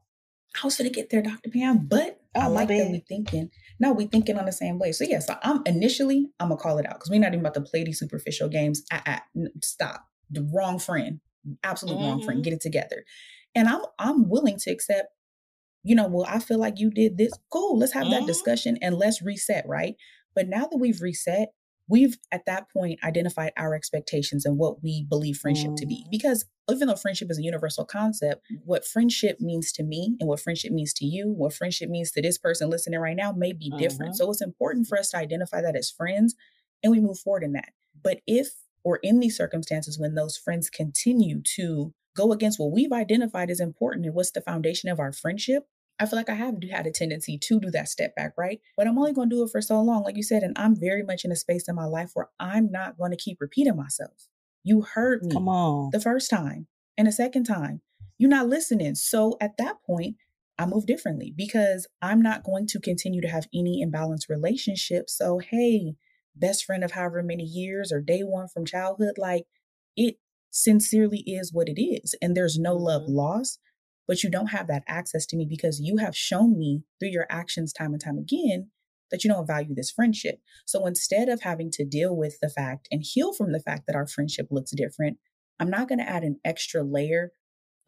[0.62, 1.50] I was gonna get there, Dr.
[1.50, 3.50] Pam, but oh, I like that we thinking.
[3.80, 4.92] No, we thinking on the same way.
[4.92, 7.54] So yeah, so I'm initially I'm gonna call it out because we're not even about
[7.54, 8.82] to play these superficial games.
[8.92, 9.22] Ah, ah,
[9.62, 10.04] stop.
[10.30, 11.20] The wrong friend,
[11.62, 12.04] absolute mm-hmm.
[12.04, 12.38] wrong friend.
[12.38, 12.44] Mm-hmm.
[12.44, 13.04] Get it together.
[13.54, 15.08] And I'm I'm willing to accept.
[15.82, 17.30] You know, well, I feel like you did this.
[17.52, 17.78] Cool.
[17.78, 18.12] Let's have mm-hmm.
[18.20, 19.94] that discussion and let's reset, right?
[20.34, 21.50] But now that we've reset,
[21.88, 25.76] we've at that point identified our expectations and what we believe friendship mm.
[25.76, 26.04] to be.
[26.06, 26.10] Mm.
[26.10, 30.40] Because even though friendship is a universal concept, what friendship means to me and what
[30.40, 33.70] friendship means to you, what friendship means to this person listening right now may be
[33.78, 34.12] different.
[34.12, 34.24] Mm-hmm.
[34.24, 36.34] So it's important for us to identify that as friends
[36.82, 37.70] and we move forward in that.
[38.02, 38.48] But if
[38.82, 43.60] or in these circumstances when those friends continue to go against what we've identified as
[43.60, 45.64] important and what's the foundation of our friendship,
[45.98, 48.60] I feel like I have had a tendency to do that step back, right?
[48.76, 50.42] But I'm only going to do it for so long, like you said.
[50.42, 53.16] And I'm very much in a space in my life where I'm not going to
[53.16, 54.28] keep repeating myself.
[54.62, 55.90] You heard me Come on.
[55.92, 56.66] the first time
[56.98, 57.80] and the second time.
[58.18, 58.94] You're not listening.
[58.94, 60.16] So at that point,
[60.58, 65.16] I move differently because I'm not going to continue to have any imbalanced relationships.
[65.16, 65.94] So, hey,
[66.34, 69.44] best friend of however many years or day one from childhood, like
[69.96, 70.16] it
[70.50, 72.14] sincerely is what it is.
[72.22, 73.16] And there's no love mm-hmm.
[73.16, 73.60] lost
[74.06, 77.26] but you don't have that access to me because you have shown me through your
[77.28, 78.70] actions time and time again
[79.10, 80.40] that you don't value this friendship.
[80.64, 83.96] So instead of having to deal with the fact and heal from the fact that
[83.96, 85.18] our friendship looks different,
[85.60, 87.32] I'm not going to add an extra layer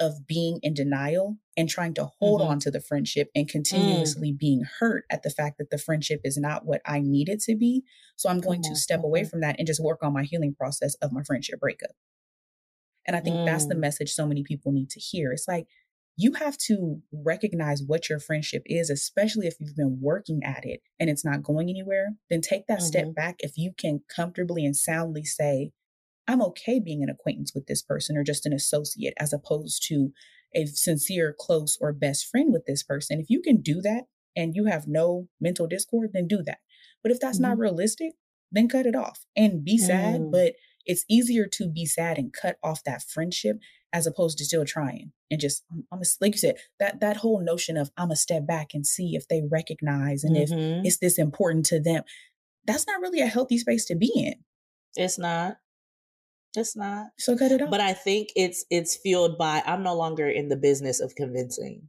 [0.01, 2.51] of being in denial and trying to hold mm-hmm.
[2.51, 3.51] on to the friendship and mm.
[3.51, 4.39] continuously mm.
[4.39, 7.57] being hurt at the fact that the friendship is not what I need it to
[7.57, 7.83] be.
[8.15, 10.95] So I'm going to step away from that and just work on my healing process
[11.03, 11.91] of my friendship breakup.
[13.09, 13.47] And I think mm.
[13.47, 13.81] that's the mm.
[13.81, 15.33] message so many people need to hear.
[15.33, 15.67] It's like,
[16.21, 20.83] you have to recognize what your friendship is, especially if you've been working at it
[20.99, 22.09] and it's not going anywhere.
[22.29, 22.87] Then take that mm-hmm.
[22.87, 25.71] step back if you can comfortably and soundly say,
[26.27, 30.11] I'm okay being an acquaintance with this person or just an associate, as opposed to
[30.57, 33.21] a sincere, close, or best friend with this person.
[33.21, 36.59] If you can do that and you have no mental discord, then do that.
[37.01, 37.51] But if that's mm-hmm.
[37.51, 38.15] not realistic,
[38.51, 40.21] then cut it off and be sad.
[40.21, 40.33] Mm.
[40.33, 40.55] But
[40.89, 43.59] it's easier to be sad and cut off that friendship
[43.93, 47.41] as opposed to still trying and just I'm, a, like you said that that whole
[47.41, 50.81] notion of I'm a step back and see if they recognize and mm-hmm.
[50.81, 52.03] if it's this important to them.
[52.67, 54.35] That's not really a healthy space to be in.
[54.97, 55.57] It's not.
[56.55, 57.09] It's not.
[57.19, 57.71] So cut it off.
[57.71, 61.89] But I think it's it's fueled by I'm no longer in the business of convincing.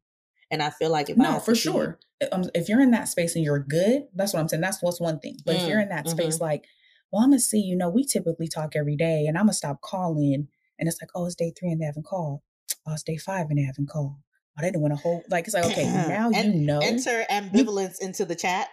[0.51, 1.99] And I feel like if no, for sure.
[2.31, 4.61] Um, if you're in that space and you're good, that's what I'm saying.
[4.61, 5.37] That's what's one thing.
[5.45, 6.17] But mm, if you're in that mm-hmm.
[6.17, 6.65] space, like,
[7.11, 7.59] well, I'm gonna see.
[7.59, 10.47] You know, we typically talk every day, and I'm gonna stop calling
[10.79, 12.39] and it's like, oh, it's day three and they haven't called.
[12.87, 14.15] Oh, it's day five and they haven't called.
[14.57, 15.23] Oh, they didn't want to hold.
[15.29, 16.79] Like it's like, okay, now you know.
[16.79, 18.69] Enter ambivalence into the chat.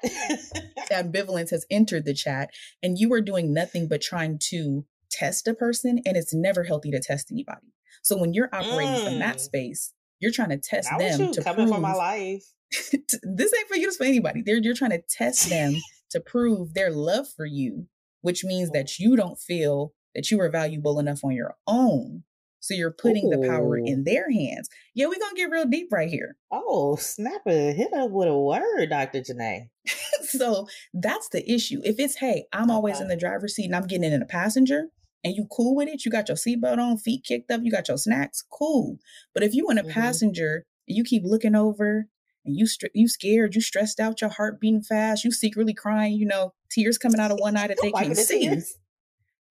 [0.90, 2.51] ambivalence has entered the chat,
[2.83, 6.90] and you are doing nothing but trying to test a person, and it's never healthy
[6.92, 7.72] to test anybody.
[8.03, 9.05] So when you're operating mm.
[9.05, 9.40] from that mm.
[9.40, 12.44] space, you're trying to test them to coming prove, for my life.
[12.72, 14.42] this ain't for you, it's for anybody.
[14.44, 15.75] They're, you're trying to test them
[16.11, 17.87] to prove their love for you,
[18.27, 22.25] which means that you don't feel that you are valuable enough on your own.
[22.59, 23.41] So you're putting Ooh.
[23.41, 24.69] the power in their hands.
[24.97, 26.37] Yeah, we're gonna get real deep right here.
[26.51, 27.77] Oh, snap it.
[27.77, 29.21] Hit up with a word, Dr.
[29.21, 29.69] Janai.
[30.23, 31.81] so that's the issue.
[31.85, 34.87] If it's, hey, I'm always in the driver's seat and I'm getting in a passenger
[35.23, 37.87] and you cool with it, you got your seatbelt on, feet kicked up, you got
[37.87, 38.99] your snacks, cool.
[39.35, 39.93] But if you in a mm-hmm.
[39.93, 42.09] passenger you keep looking over
[42.47, 46.27] and you you scared, you stressed out, your heart beating fast, you secretly crying, you
[46.27, 48.49] know, tears coming out of one eye that they oh, can't see.
[48.49, 48.79] Tears.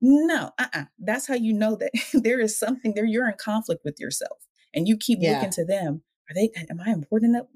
[0.01, 0.85] No, uh-uh.
[0.99, 3.05] That's how you know that there is something there.
[3.05, 4.37] You're in conflict with yourself,
[4.73, 5.35] and you keep yeah.
[5.35, 6.03] looking to them.
[6.29, 6.51] Are they?
[6.69, 7.47] Am I important enough?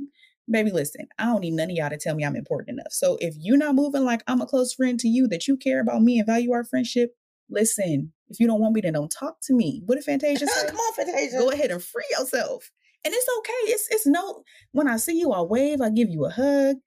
[0.49, 1.07] Baby, listen.
[1.19, 2.91] I don't need none of y'all to tell me I'm important enough.
[2.91, 5.79] So if you're not moving like I'm a close friend to you, that you care
[5.79, 7.15] about me and value our friendship,
[7.49, 8.13] listen.
[8.29, 9.81] If you don't want me, then don't talk to me.
[9.85, 10.63] What if Fantasia says?
[10.69, 11.37] Come on, Fantasia.
[11.37, 12.71] Go ahead and free yourself.
[13.05, 13.71] And it's okay.
[13.71, 14.43] It's it's no.
[14.71, 15.81] When I see you, I wave.
[15.81, 16.77] I give you a hug.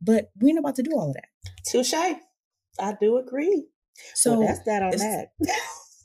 [0.00, 1.28] But we ain't about to do all of that.
[1.70, 1.94] Touche.
[1.94, 3.66] I do agree.
[4.14, 5.28] So well, that's that on that.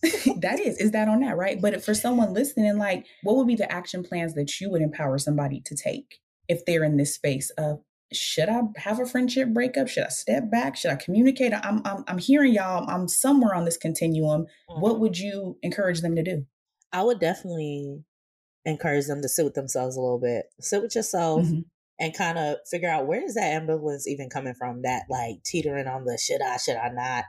[0.41, 3.55] that is is that on that right but for someone listening like what would be
[3.55, 7.49] the action plans that you would empower somebody to take if they're in this space
[7.57, 7.79] of
[8.13, 12.03] should i have a friendship breakup should i step back should i communicate i'm i'm,
[12.07, 14.81] I'm hearing y'all i'm somewhere on this continuum mm-hmm.
[14.81, 16.45] what would you encourage them to do
[16.93, 18.03] i would definitely
[18.67, 21.61] encourage them to sit with themselves a little bit sit with yourself mm-hmm.
[21.99, 25.87] and kind of figure out where is that ambivalence even coming from that like teetering
[25.87, 27.23] on the should i should i not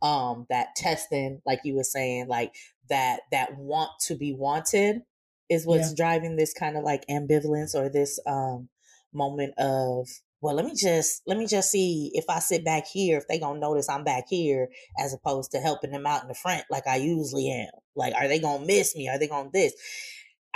[0.00, 2.54] um that testing like you were saying like
[2.88, 5.02] that that want to be wanted
[5.50, 5.96] is what's yeah.
[5.96, 8.68] driving this kind of like ambivalence or this um
[9.12, 10.06] moment of
[10.40, 13.40] well let me just let me just see if i sit back here if they
[13.40, 14.68] gonna notice i'm back here
[15.00, 18.28] as opposed to helping them out in the front like i usually am like are
[18.28, 19.72] they gonna miss me are they gonna this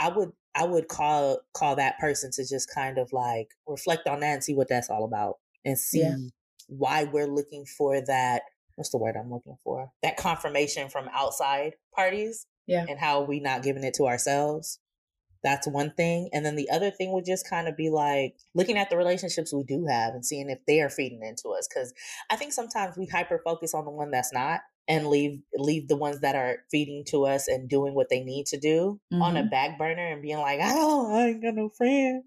[0.01, 4.21] i would i would call call that person to just kind of like reflect on
[4.21, 6.17] that and see what that's all about and see yeah.
[6.67, 8.43] why we're looking for that
[8.81, 9.93] what's the word I'm looking for?
[10.03, 12.47] That confirmation from outside parties.
[12.67, 12.87] Yeah.
[12.89, 14.79] And how we not giving it to ourselves.
[15.43, 16.31] That's one thing.
[16.33, 19.53] And then the other thing would just kind of be like looking at the relationships
[19.53, 21.69] we do have and seeing if they are feeding into us.
[21.73, 21.93] Cause
[22.31, 25.97] I think sometimes we hyper focus on the one that's not and leave leave the
[25.97, 29.23] ones that are feeding to us and doing what they need to do mm-hmm.
[29.23, 29.49] on a mm-hmm.
[29.49, 32.25] back burner and being like, oh, I ain't got no friends.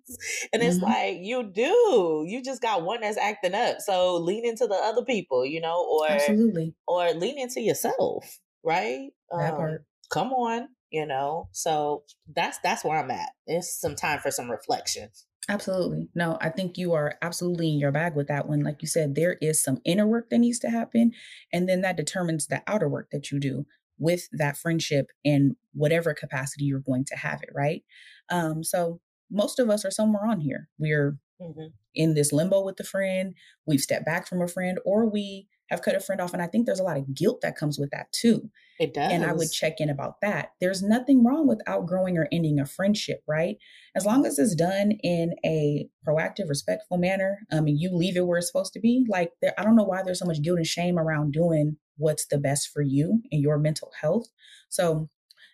[0.51, 0.71] And mm-hmm.
[0.71, 2.25] it's like, you do.
[2.27, 3.81] You just got one that's acting up.
[3.81, 9.09] So lean into the other people, you know, or absolutely, or lean into yourself, right?
[9.31, 9.85] That um, part.
[10.11, 11.49] Come on, you know.
[11.51, 13.29] So that's that's where I'm at.
[13.45, 15.09] It's some time for some reflection.
[15.49, 16.09] Absolutely.
[16.15, 18.63] No, I think you are absolutely in your bag with that one.
[18.63, 21.11] Like you said, there is some inner work that needs to happen.
[21.51, 23.65] And then that determines the outer work that you do
[23.99, 27.83] with that friendship in whatever capacity you're going to have it, right?
[28.29, 30.69] Um, so most of us are somewhere on here.
[30.77, 31.67] We're mm-hmm.
[31.93, 35.81] in this limbo with the friend, we've stepped back from a friend, or we have
[35.81, 36.33] cut a friend off.
[36.33, 38.49] And I think there's a lot of guilt that comes with that too.
[38.83, 39.11] It does.
[39.11, 40.51] And I would check in about that.
[40.59, 43.57] There's nothing wrong with outgrowing or ending a friendship, right?
[43.95, 48.27] As long as it's done in a proactive, respectful manner, um, and you leave it
[48.27, 49.05] where it's supposed to be.
[49.07, 52.25] Like, there, I don't know why there's so much guilt and shame around doing what's
[52.25, 54.27] the best for you and your mental health.
[54.69, 55.09] So,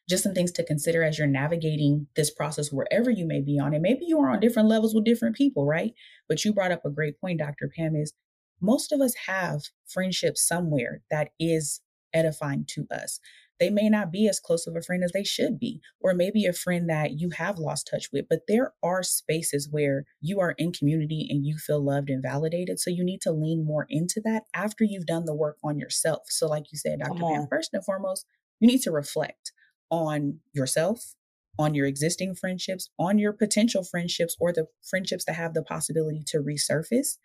[0.10, 3.76] just some things to consider as you're navigating this process wherever you may be on
[3.76, 3.82] it.
[3.82, 5.94] Maybe you are on different levels with different people, right?
[6.28, 7.72] But you brought up a great point, Dr.
[7.76, 8.14] Pam, is
[8.60, 11.82] most of us have friendships somewhere that is
[12.14, 13.20] edifying to us.
[13.60, 16.46] they may not be as close of a friend as they should be, or maybe
[16.46, 18.26] a friend that you have lost touch with.
[18.30, 22.80] But there are spaces where you are in community and you feel loved and validated.
[22.80, 26.24] So you need to lean more into that after you've done the work on yourself.
[26.30, 27.20] So, like you said, Dr.
[27.20, 28.26] Pam, first and foremost,
[28.62, 29.52] you need to reflect
[29.92, 31.16] on yourself,
[31.58, 36.24] on your existing friendships, on your potential friendships, or the friendships that have the possibility
[36.28, 37.18] to resurface.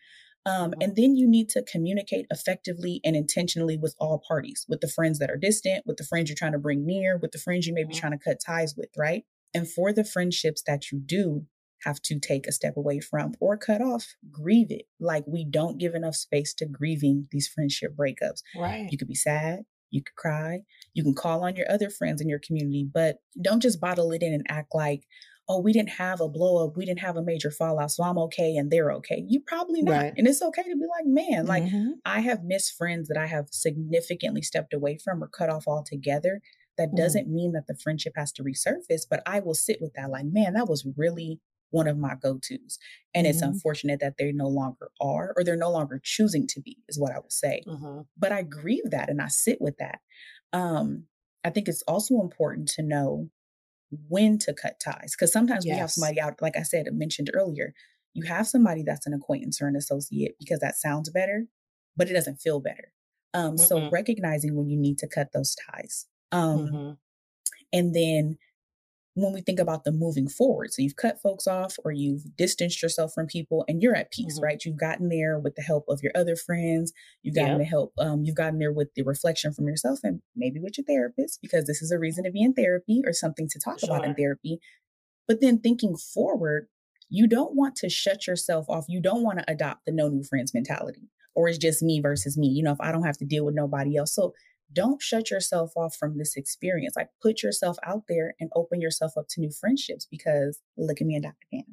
[0.46, 0.82] Um, mm-hmm.
[0.82, 5.18] and then you need to communicate effectively and intentionally with all parties, with the friends
[5.18, 7.74] that are distant, with the friends you're trying to bring near, with the friends you
[7.74, 8.00] may be mm-hmm.
[8.00, 9.24] trying to cut ties with, right?
[9.54, 11.46] And for the friendships that you do
[11.84, 14.86] have to take a step away from or cut off, grieve it.
[14.98, 18.42] Like we don't give enough space to grieving these friendship breakups.
[18.56, 18.88] Right.
[18.90, 20.60] You could be sad, you could cry,
[20.92, 24.22] you can call on your other friends in your community, but don't just bottle it
[24.22, 25.04] in and act like,
[25.48, 28.18] oh, we didn't have a blow up, we didn't have a major fallout, so I'm
[28.18, 29.24] okay and they're okay.
[29.28, 29.92] You probably not.
[29.92, 30.12] Right.
[30.16, 31.92] And it's okay to be like, man, like mm-hmm.
[32.04, 36.40] I have missed friends that I have significantly stepped away from or cut off altogether.
[36.78, 36.96] That mm-hmm.
[36.96, 40.24] doesn't mean that the friendship has to resurface, but I will sit with that like,
[40.24, 42.78] man, that was really one of my go tos.
[43.14, 43.30] And mm-hmm.
[43.30, 46.98] it's unfortunate that they no longer are, or they're no longer choosing to be, is
[46.98, 47.62] what I would say.
[47.66, 48.02] Mm-hmm.
[48.16, 49.98] But I grieve that and I sit with that.
[50.52, 51.04] Um,
[51.44, 53.28] I think it's also important to know
[54.08, 55.74] when to cut ties because sometimes yes.
[55.74, 57.72] we have somebody out like i said mentioned earlier
[58.12, 61.46] you have somebody that's an acquaintance or an associate because that sounds better
[61.96, 62.92] but it doesn't feel better
[63.34, 63.56] um, mm-hmm.
[63.56, 66.90] so recognizing when you need to cut those ties um, mm-hmm.
[67.72, 68.38] and then
[69.14, 70.72] when we think about the moving forward.
[70.72, 74.36] So you've cut folks off or you've distanced yourself from people and you're at peace,
[74.36, 74.44] mm-hmm.
[74.44, 74.64] right?
[74.64, 76.92] You've gotten there with the help of your other friends.
[77.22, 77.58] You've gotten yeah.
[77.58, 80.84] the help, um, you've gotten there with the reflection from yourself and maybe with your
[80.84, 83.88] therapist, because this is a reason to be in therapy or something to talk sure.
[83.88, 84.58] about in therapy.
[85.28, 86.66] But then thinking forward,
[87.08, 88.86] you don't want to shut yourself off.
[88.88, 92.36] You don't want to adopt the no new friends mentality or it's just me versus
[92.36, 92.48] me.
[92.48, 94.14] You know, if I don't have to deal with nobody else.
[94.14, 94.34] So
[94.74, 96.94] don't shut yourself off from this experience.
[96.96, 101.06] Like put yourself out there and open yourself up to new friendships because look at
[101.06, 101.46] me and Dr.
[101.52, 101.64] Pam.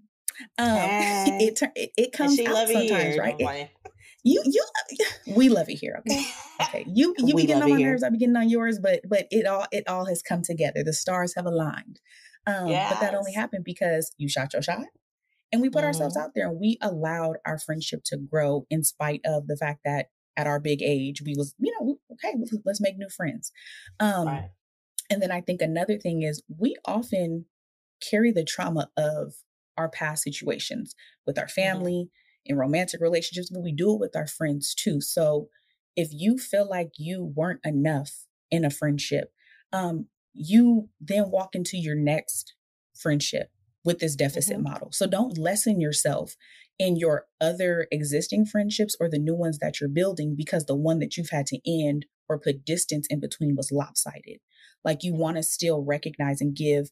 [0.57, 0.77] Um,
[1.41, 3.35] it, it, it comes out sometimes, right?
[3.39, 3.69] It,
[4.23, 4.65] you you
[5.35, 6.25] we love it here, okay?
[6.61, 6.85] Okay.
[6.87, 9.47] You you be getting on my nerves, I be getting on yours, but but it
[9.47, 10.83] all it all has come together.
[10.83, 11.99] The stars have aligned.
[12.45, 12.93] Um, yes.
[12.93, 14.85] but that only happened because you shot your shot
[15.51, 15.87] and we put mm-hmm.
[15.87, 19.81] ourselves out there and we allowed our friendship to grow in spite of the fact
[19.85, 23.51] that at our big age, we was, you know, okay, let's make new friends.
[23.99, 24.49] Um, right.
[25.09, 27.45] And then I think another thing is we often
[28.01, 29.33] carry the trauma of
[29.77, 30.95] our past situations
[31.25, 31.61] with our mm-hmm.
[31.61, 32.51] family, mm-hmm.
[32.53, 35.01] in romantic relationships, but we do it with our friends too.
[35.01, 35.49] So
[35.95, 39.33] if you feel like you weren't enough in a friendship,
[39.73, 42.53] um, you then walk into your next
[42.95, 43.49] friendship
[43.83, 44.69] with this deficit mm-hmm.
[44.71, 44.89] model.
[44.91, 46.35] So don't lessen yourself
[46.77, 50.99] in your other existing friendships or the new ones that you're building because the one
[50.99, 54.39] that you've had to end or put distance in between was lopsided.
[54.83, 56.89] Like you want to still recognize and give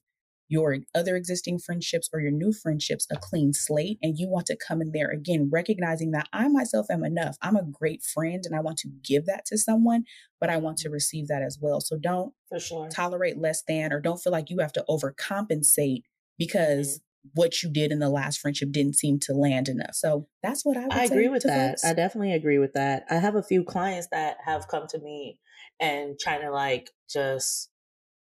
[0.50, 4.58] your other existing friendships or your new friendships a clean slate and you want to
[4.58, 7.38] come in there again recognizing that I myself am enough.
[7.42, 10.06] I'm a great friend and I want to give that to someone,
[10.42, 11.80] but I want to receive that as well.
[11.82, 12.90] So don't For sure.
[12.90, 16.02] tolerate less than or don't feel like you have to overcompensate
[16.40, 17.02] because
[17.36, 19.94] what you did in the last friendship didn't seem to land enough.
[19.94, 21.72] So that's what I would I agree with that.
[21.72, 21.86] Folks.
[21.86, 23.04] I definitely agree with that.
[23.12, 25.40] I have a few clients that have come to me
[25.80, 27.70] and trying to like just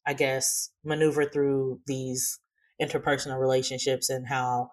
[0.07, 2.39] I guess maneuver through these
[2.81, 4.71] interpersonal relationships and how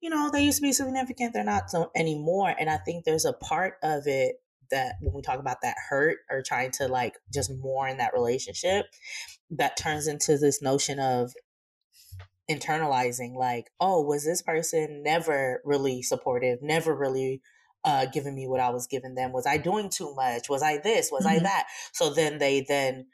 [0.00, 3.24] you know they used to be significant they're not so anymore and I think there's
[3.24, 4.36] a part of it
[4.70, 8.86] that when we talk about that hurt or trying to like just mourn that relationship
[9.50, 11.32] that turns into this notion of
[12.50, 17.40] internalizing like oh was this person never really supportive never really
[17.84, 19.32] uh giving me what i was giving them?
[19.32, 20.48] Was i doing too much?
[20.48, 21.10] Was i this?
[21.10, 21.36] Was mm-hmm.
[21.36, 21.66] i that?
[21.92, 23.06] So then they then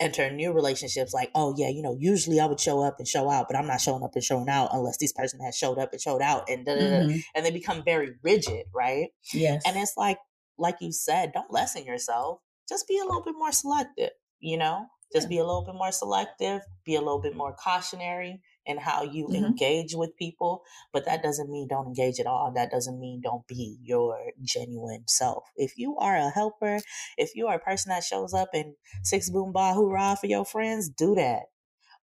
[0.00, 3.28] enter new relationships like oh yeah you know usually i would show up and show
[3.28, 5.92] out but i'm not showing up and showing out unless this person has showed up
[5.92, 7.18] and showed out and mm-hmm.
[7.34, 9.08] and they become very rigid right?
[9.32, 9.62] Yes.
[9.66, 10.18] and it's like
[10.56, 14.86] like you said don't lessen yourself just be a little bit more selective you know?
[15.12, 19.02] Just be a little bit more selective be a little bit more cautionary and how
[19.02, 19.46] you mm-hmm.
[19.46, 20.62] engage with people.
[20.92, 22.52] But that doesn't mean don't engage at all.
[22.54, 25.44] That doesn't mean don't be your genuine self.
[25.56, 26.78] If you are a helper,
[27.16, 30.44] if you are a person that shows up and six boom ba hoorah for your
[30.44, 31.44] friends, do that.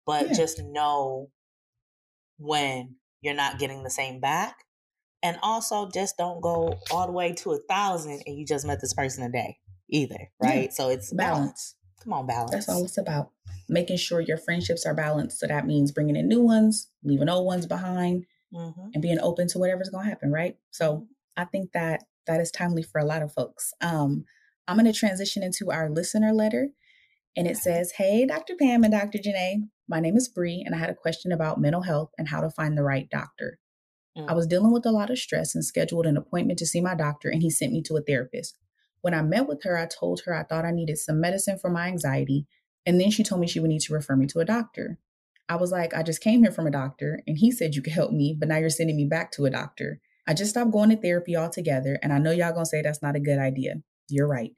[0.07, 0.35] But yeah.
[0.35, 1.31] just know
[2.39, 4.57] when you're not getting the same back.
[5.23, 8.81] And also just don't go all the way to a thousand and you just met
[8.81, 9.59] this person a day
[9.91, 10.31] either.
[10.41, 10.65] Right.
[10.65, 10.71] Yeah.
[10.71, 11.76] So it's balance.
[12.07, 12.53] Come on, balance.
[12.53, 13.33] That's all it's about
[13.69, 15.41] making sure your friendships are balanced.
[15.41, 18.91] So that means bringing in new ones, leaving old ones behind, mm-hmm.
[18.95, 20.57] and being open to whatever's going to happen, right?
[20.71, 23.75] So I think that that is timely for a lot of folks.
[23.81, 24.25] Um,
[24.69, 26.69] I'm going to transition into our listener letter.
[27.37, 28.55] And it says, Hey, Dr.
[28.55, 29.19] Pam and Dr.
[29.19, 32.41] Janai, my name is Bree, and I had a question about mental health and how
[32.41, 33.59] to find the right doctor.
[34.17, 34.31] Mm.
[34.31, 36.95] I was dealing with a lot of stress and scheduled an appointment to see my
[36.95, 38.57] doctor, and he sent me to a therapist.
[39.03, 41.71] When I met with her, I told her I thought I needed some medicine for
[41.71, 42.47] my anxiety,
[42.85, 44.99] and then she told me she would need to refer me to a doctor.
[45.49, 47.93] I was like, I just came here from a doctor, and he said you could
[47.93, 50.01] help me, but now you're sending me back to a doctor.
[50.27, 53.17] I just stopped going to therapy altogether, and I know y'all gonna say that's not
[53.17, 53.77] a good idea.
[54.09, 54.53] You're right.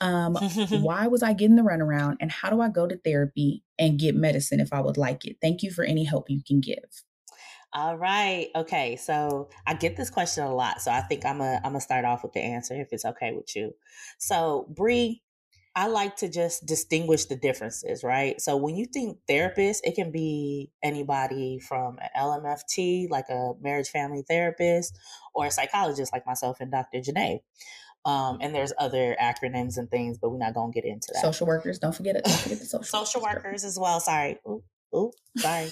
[0.00, 0.34] Um,
[0.70, 4.14] why was I getting the runaround, and how do I go to therapy and get
[4.14, 5.36] medicine if I would like it?
[5.40, 6.84] Thank you for any help you can give.
[7.74, 8.50] All right.
[8.54, 8.94] Okay.
[8.96, 10.80] So I get this question a lot.
[10.80, 13.32] So I think I'm a I'm gonna start off with the answer if it's okay
[13.32, 13.74] with you.
[14.18, 15.22] So Bree,
[15.74, 18.40] I like to just distinguish the differences, right?
[18.40, 23.88] So when you think therapist, it can be anybody from an LMFT, like a marriage
[23.88, 24.96] family therapist,
[25.34, 26.98] or a psychologist like myself and Dr.
[26.98, 27.40] Janai.
[28.04, 31.22] Um, and there's other acronyms and things, but we're not gonna get into that.
[31.22, 32.24] Social workers, don't forget it.
[32.24, 33.98] Don't forget the social social workers as well.
[33.98, 34.38] Sorry.
[34.46, 34.62] Ooh,
[34.94, 35.70] ooh, sorry.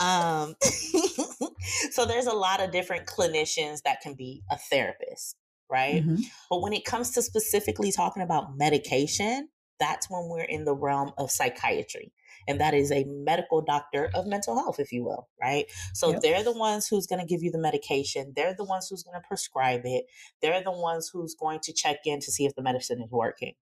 [0.00, 0.54] um,
[1.90, 5.36] so there's a lot of different clinicians that can be a therapist
[5.70, 6.04] right?
[6.04, 6.22] Mm-hmm.
[6.50, 9.48] But when it comes to specifically talking about medication,
[9.80, 12.12] that's when we're in the realm of psychiatry.
[12.46, 15.66] And that is a medical doctor of mental health, if you will, right?
[15.92, 16.22] So yep.
[16.22, 18.32] they're the ones who's going to give you the medication.
[18.36, 20.06] They're the ones who's going to prescribe it.
[20.42, 23.54] They're the ones who's going to check in to see if the medicine is working.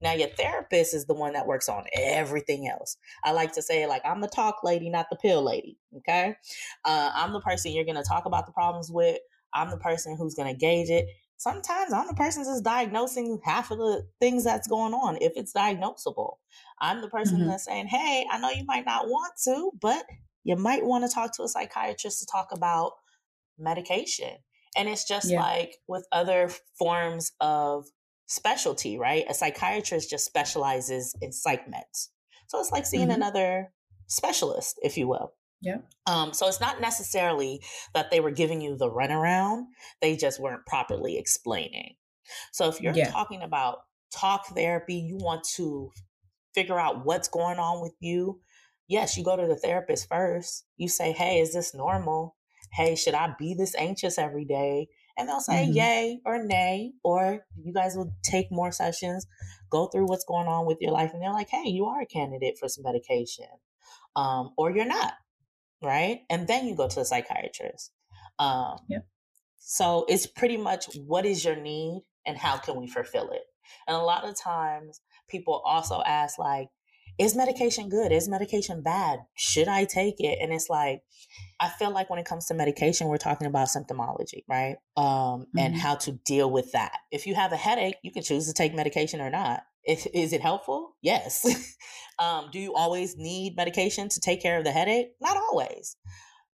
[0.00, 2.96] Now, your therapist is the one that works on everything else.
[3.24, 5.78] I like to say, like, I'm the talk lady, not the pill lady.
[5.98, 6.36] Okay.
[6.84, 9.18] Uh, I'm the person you're going to talk about the problems with.
[9.54, 11.06] I'm the person who's going to gauge it
[11.40, 15.54] sometimes I'm the person that's diagnosing half of the things that's going on if it's
[15.54, 16.34] diagnosable.
[16.80, 17.48] I'm the person mm-hmm.
[17.48, 20.04] that's saying, hey, I know you might not want to, but
[20.44, 22.92] you might want to talk to a psychiatrist to talk about
[23.58, 24.36] medication.
[24.76, 25.40] And it's just yeah.
[25.40, 27.86] like with other forms of
[28.26, 29.24] specialty, right?
[29.28, 32.08] A psychiatrist just specializes in psych meds.
[32.48, 33.22] So it's like seeing mm-hmm.
[33.22, 33.72] another
[34.08, 35.32] specialist, if you will.
[35.62, 35.78] Yeah.
[36.06, 37.60] Um, so it's not necessarily
[37.94, 39.64] that they were giving you the runaround,
[40.00, 41.96] they just weren't properly explaining.
[42.52, 43.10] So if you're yeah.
[43.10, 43.80] talking about
[44.12, 45.90] talk therapy, you want to
[46.54, 48.40] figure out what's going on with you.
[48.88, 50.64] Yes, you go to the therapist first.
[50.76, 52.36] You say, Hey, is this normal?
[52.72, 54.88] Hey, should I be this anxious every day?
[55.16, 55.76] And they'll say mm-hmm.
[55.76, 59.26] yay or nay, or you guys will take more sessions,
[59.70, 61.10] go through what's going on with your life.
[61.12, 63.46] And they're like, Hey, you are a candidate for some medication.
[64.16, 65.12] Um, or you're not
[65.82, 66.20] right?
[66.28, 67.92] And then you go to a psychiatrist.
[68.38, 69.06] Um, yep.
[69.58, 73.42] So it's pretty much what is your need and how can we fulfill it?
[73.86, 76.68] And a lot of times people also ask, like,
[77.18, 78.12] is medication good?
[78.12, 79.20] Is medication bad?
[79.36, 80.38] Should I take it?
[80.40, 81.02] And it's like,
[81.60, 84.76] I feel like when it comes to medication, we're talking about symptomology, right?
[84.96, 85.58] Um, mm-hmm.
[85.58, 86.98] And how to deal with that.
[87.10, 89.62] If you have a headache, you can choose to take medication or not.
[89.90, 90.96] If, is it helpful?
[91.02, 91.44] Yes.
[92.18, 95.14] um, do you always need medication to take care of the headache?
[95.20, 95.96] Not always.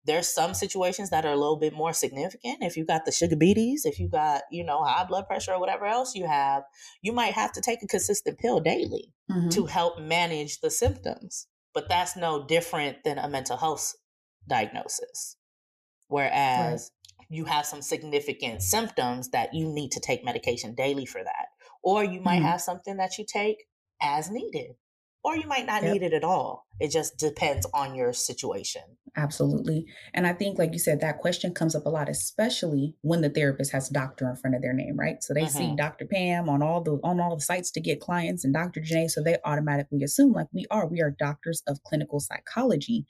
[0.06, 2.58] There's some situations that are a little bit more significant.
[2.62, 5.60] If you got the sugar beaties, if you got, you know, high blood pressure or
[5.60, 6.62] whatever else you have,
[7.02, 9.50] you might have to take a consistent pill daily mm-hmm.
[9.50, 11.46] to help manage the symptoms.
[11.74, 13.96] But that's no different than a mental health
[14.48, 15.36] diagnosis.
[16.08, 17.26] Whereas right.
[17.28, 21.48] you have some significant symptoms that you need to take medication daily for that
[21.86, 22.46] or you might mm-hmm.
[22.46, 23.64] have something that you take
[24.02, 24.72] as needed
[25.22, 25.92] or you might not yep.
[25.92, 26.66] need it at all.
[26.80, 28.82] It just depends on your situation.
[29.16, 29.86] Absolutely.
[30.12, 33.30] And I think, like you said, that question comes up a lot, especially when the
[33.30, 35.22] therapist has doctor in front of their name, right?
[35.22, 35.56] So they mm-hmm.
[35.56, 36.06] see Dr.
[36.06, 38.80] Pam on all the on all the sites to get clients and Dr.
[38.80, 39.08] Janai.
[39.08, 43.06] So they automatically assume like we are, we are doctors of clinical psychology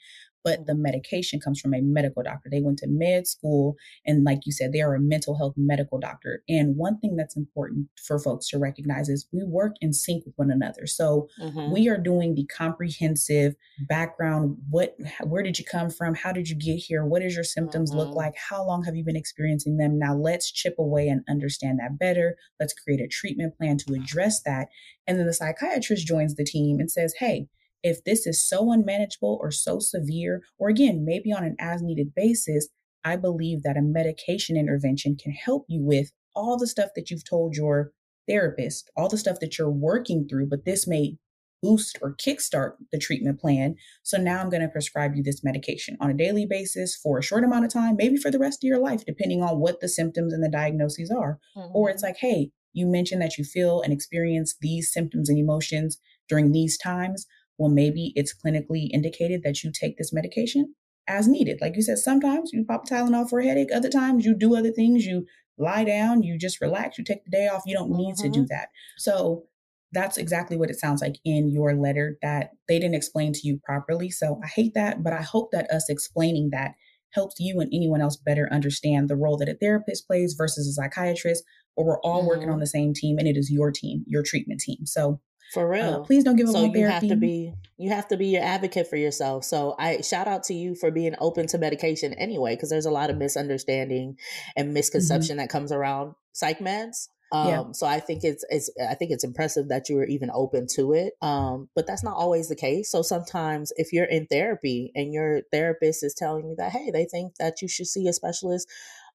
[0.46, 2.48] but the medication comes from a medical doctor.
[2.48, 3.74] They went to med school,
[4.06, 6.44] and like you said, they are a mental health medical doctor.
[6.48, 10.34] And one thing that's important for folks to recognize is we work in sync with
[10.36, 10.86] one another.
[10.86, 11.72] So mm-hmm.
[11.72, 13.56] we are doing the comprehensive
[13.88, 14.56] background.
[14.70, 16.14] What, where did you come from?
[16.14, 17.04] How did you get here?
[17.04, 17.98] What does your symptoms mm-hmm.
[17.98, 18.34] look like?
[18.36, 19.98] How long have you been experiencing them?
[19.98, 22.36] Now let's chip away and understand that better.
[22.60, 24.68] Let's create a treatment plan to address that.
[25.08, 27.48] And then the psychiatrist joins the team and says, Hey,
[27.86, 32.14] if this is so unmanageable or so severe, or again, maybe on an as needed
[32.14, 32.68] basis,
[33.04, 37.28] I believe that a medication intervention can help you with all the stuff that you've
[37.28, 37.92] told your
[38.28, 41.16] therapist, all the stuff that you're working through, but this may
[41.62, 43.76] boost or kickstart the treatment plan.
[44.02, 47.22] So now I'm going to prescribe you this medication on a daily basis for a
[47.22, 49.88] short amount of time, maybe for the rest of your life, depending on what the
[49.88, 51.38] symptoms and the diagnoses are.
[51.56, 51.76] Mm-hmm.
[51.76, 55.98] Or it's like, hey, you mentioned that you feel and experience these symptoms and emotions
[56.28, 57.26] during these times
[57.58, 60.74] well, maybe it's clinically indicated that you take this medication
[61.08, 61.58] as needed.
[61.60, 64.72] Like you said, sometimes you pop Tylenol for a headache, other times you do other
[64.72, 65.26] things, you
[65.58, 67.62] lie down, you just relax, you take the day off.
[67.66, 68.32] You don't need mm-hmm.
[68.32, 68.68] to do that.
[68.98, 69.44] So
[69.92, 73.60] that's exactly what it sounds like in your letter that they didn't explain to you
[73.64, 74.10] properly.
[74.10, 76.74] So I hate that, but I hope that us explaining that
[77.12, 80.72] helps you and anyone else better understand the role that a therapist plays versus a
[80.72, 81.44] psychiatrist,
[81.74, 82.28] where we're all mm-hmm.
[82.28, 84.84] working on the same team and it is your team, your treatment team.
[84.84, 85.20] So
[85.52, 85.94] for uh, real.
[85.94, 87.08] Uh, please don't give up so on you therapy.
[87.08, 89.44] have to be you have to be your advocate for yourself.
[89.44, 92.90] So I shout out to you for being open to medication anyway, because there's a
[92.90, 94.16] lot of misunderstanding
[94.56, 94.74] and mm-hmm.
[94.74, 95.42] misconception mm-hmm.
[95.42, 97.08] that comes around psych meds.
[97.32, 97.64] Um, yeah.
[97.72, 100.92] so I think it's, it's, I think it's impressive that you were even open to
[100.92, 101.14] it.
[101.20, 102.90] Um, but that's not always the case.
[102.90, 107.04] So sometimes if you're in therapy and your therapist is telling you that, Hey, they
[107.04, 108.68] think that you should see a specialist,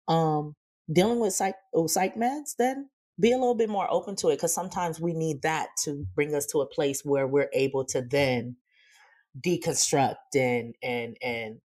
[0.09, 0.55] um,
[0.91, 2.89] dealing with psych, oh, psych meds, then
[3.21, 4.39] be a little bit more open to it.
[4.39, 8.01] Cause sometimes we need that to bring us to a place where we're able to
[8.01, 8.57] then
[9.39, 11.61] deconstruct and, and, and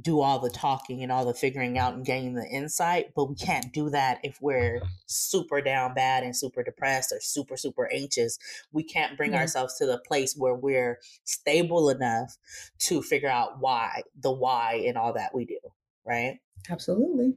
[0.00, 3.34] do all the talking and all the figuring out and gaining the insight, but we
[3.34, 8.38] can't do that if we're super down bad and super depressed or super, super anxious.
[8.72, 12.36] We can't bring ourselves to the place where we're stable enough
[12.80, 15.58] to figure out why, the why, and all that we do,
[16.06, 16.38] right?
[16.70, 17.34] Absolutely.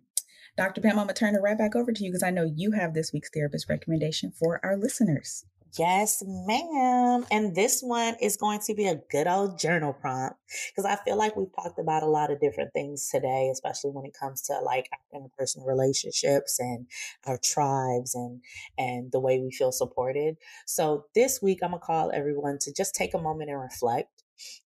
[0.57, 0.81] Dr.
[0.81, 2.71] Pam, I'm going to turn it right back over to you because I know you
[2.71, 5.45] have this week's therapist recommendation for our listeners.
[5.79, 7.25] Yes, ma'am.
[7.31, 10.35] And this one is going to be a good old journal prompt
[10.69, 14.05] because I feel like we've talked about a lot of different things today, especially when
[14.05, 16.87] it comes to like interpersonal relationships and
[17.25, 18.41] our tribes and
[18.77, 20.35] and the way we feel supported.
[20.65, 24.20] So this week I'm gonna call everyone to just take a moment and reflect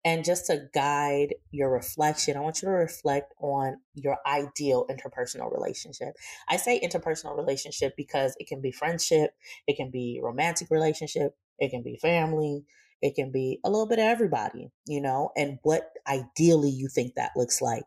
[0.03, 5.53] and just to guide your reflection, I want you to reflect on your ideal interpersonal
[5.53, 6.13] relationship.
[6.49, 9.31] I say interpersonal relationship because it can be friendship,
[9.67, 12.65] it can be romantic relationship, it can be family,
[13.01, 17.15] it can be a little bit of everybody, you know, and what ideally you think
[17.15, 17.83] that looks like.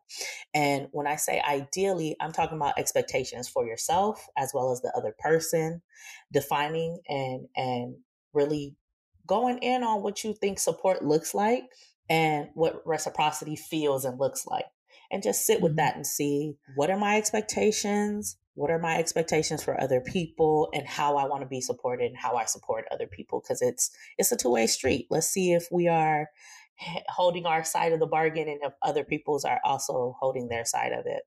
[0.53, 4.93] And when I say ideally, I'm talking about expectations for yourself as well as the
[4.97, 5.82] other person,
[6.32, 7.97] defining and and
[8.32, 8.76] really
[9.27, 11.64] going in on what you think support looks like
[12.09, 14.66] and what reciprocity feels and looks like.
[15.11, 15.77] And just sit with mm-hmm.
[15.77, 18.37] that and see what are my expectations?
[18.55, 22.16] What are my expectations for other people and how I want to be supported and
[22.16, 25.09] how I support other people because it's it's a two-way street.
[25.11, 26.29] Let's see if we are
[27.09, 30.93] holding our side of the bargain and if other people's are also holding their side
[30.93, 31.22] of it.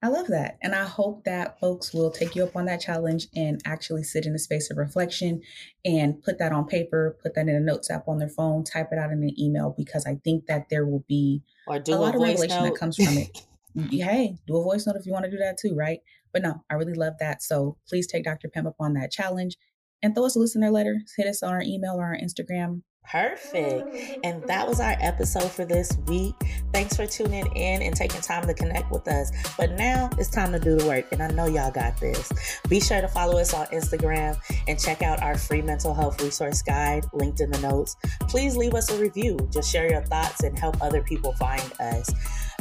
[0.00, 0.58] I love that.
[0.62, 4.26] And I hope that folks will take you up on that challenge and actually sit
[4.26, 5.42] in a space of reflection
[5.84, 8.88] and put that on paper, put that in a notes app on their phone, type
[8.92, 12.20] it out in an email, because I think that there will be a lot of
[12.20, 12.70] revelation note.
[12.70, 13.42] that comes from it.
[13.90, 16.00] hey, do a voice note if you want to do that too, right?
[16.32, 17.42] But no, I really love that.
[17.42, 18.48] So please take Dr.
[18.48, 19.56] Pam up on that challenge
[20.02, 21.00] and throw us a listener letter.
[21.16, 22.82] Hit us on our email or our Instagram.
[23.10, 24.20] Perfect.
[24.22, 26.34] And that was our episode for this week.
[26.72, 29.30] Thanks for tuning in and taking time to connect with us.
[29.56, 32.30] But now it's time to do the work, and I know y'all got this.
[32.68, 36.60] Be sure to follow us on Instagram and check out our free mental health resource
[36.60, 37.96] guide linked in the notes.
[38.28, 39.38] Please leave us a review.
[39.50, 42.10] Just share your thoughts and help other people find us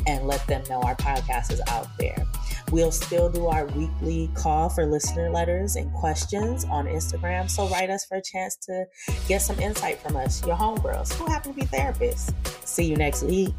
[0.08, 2.26] and let them know our podcast is out there.
[2.72, 7.50] We'll still do our weekly call for listener letters and questions on Instagram.
[7.50, 8.86] So write us for a chance to
[9.28, 12.34] get some insight from us, your homegirls who happen to be therapists.
[12.66, 13.54] See you next week.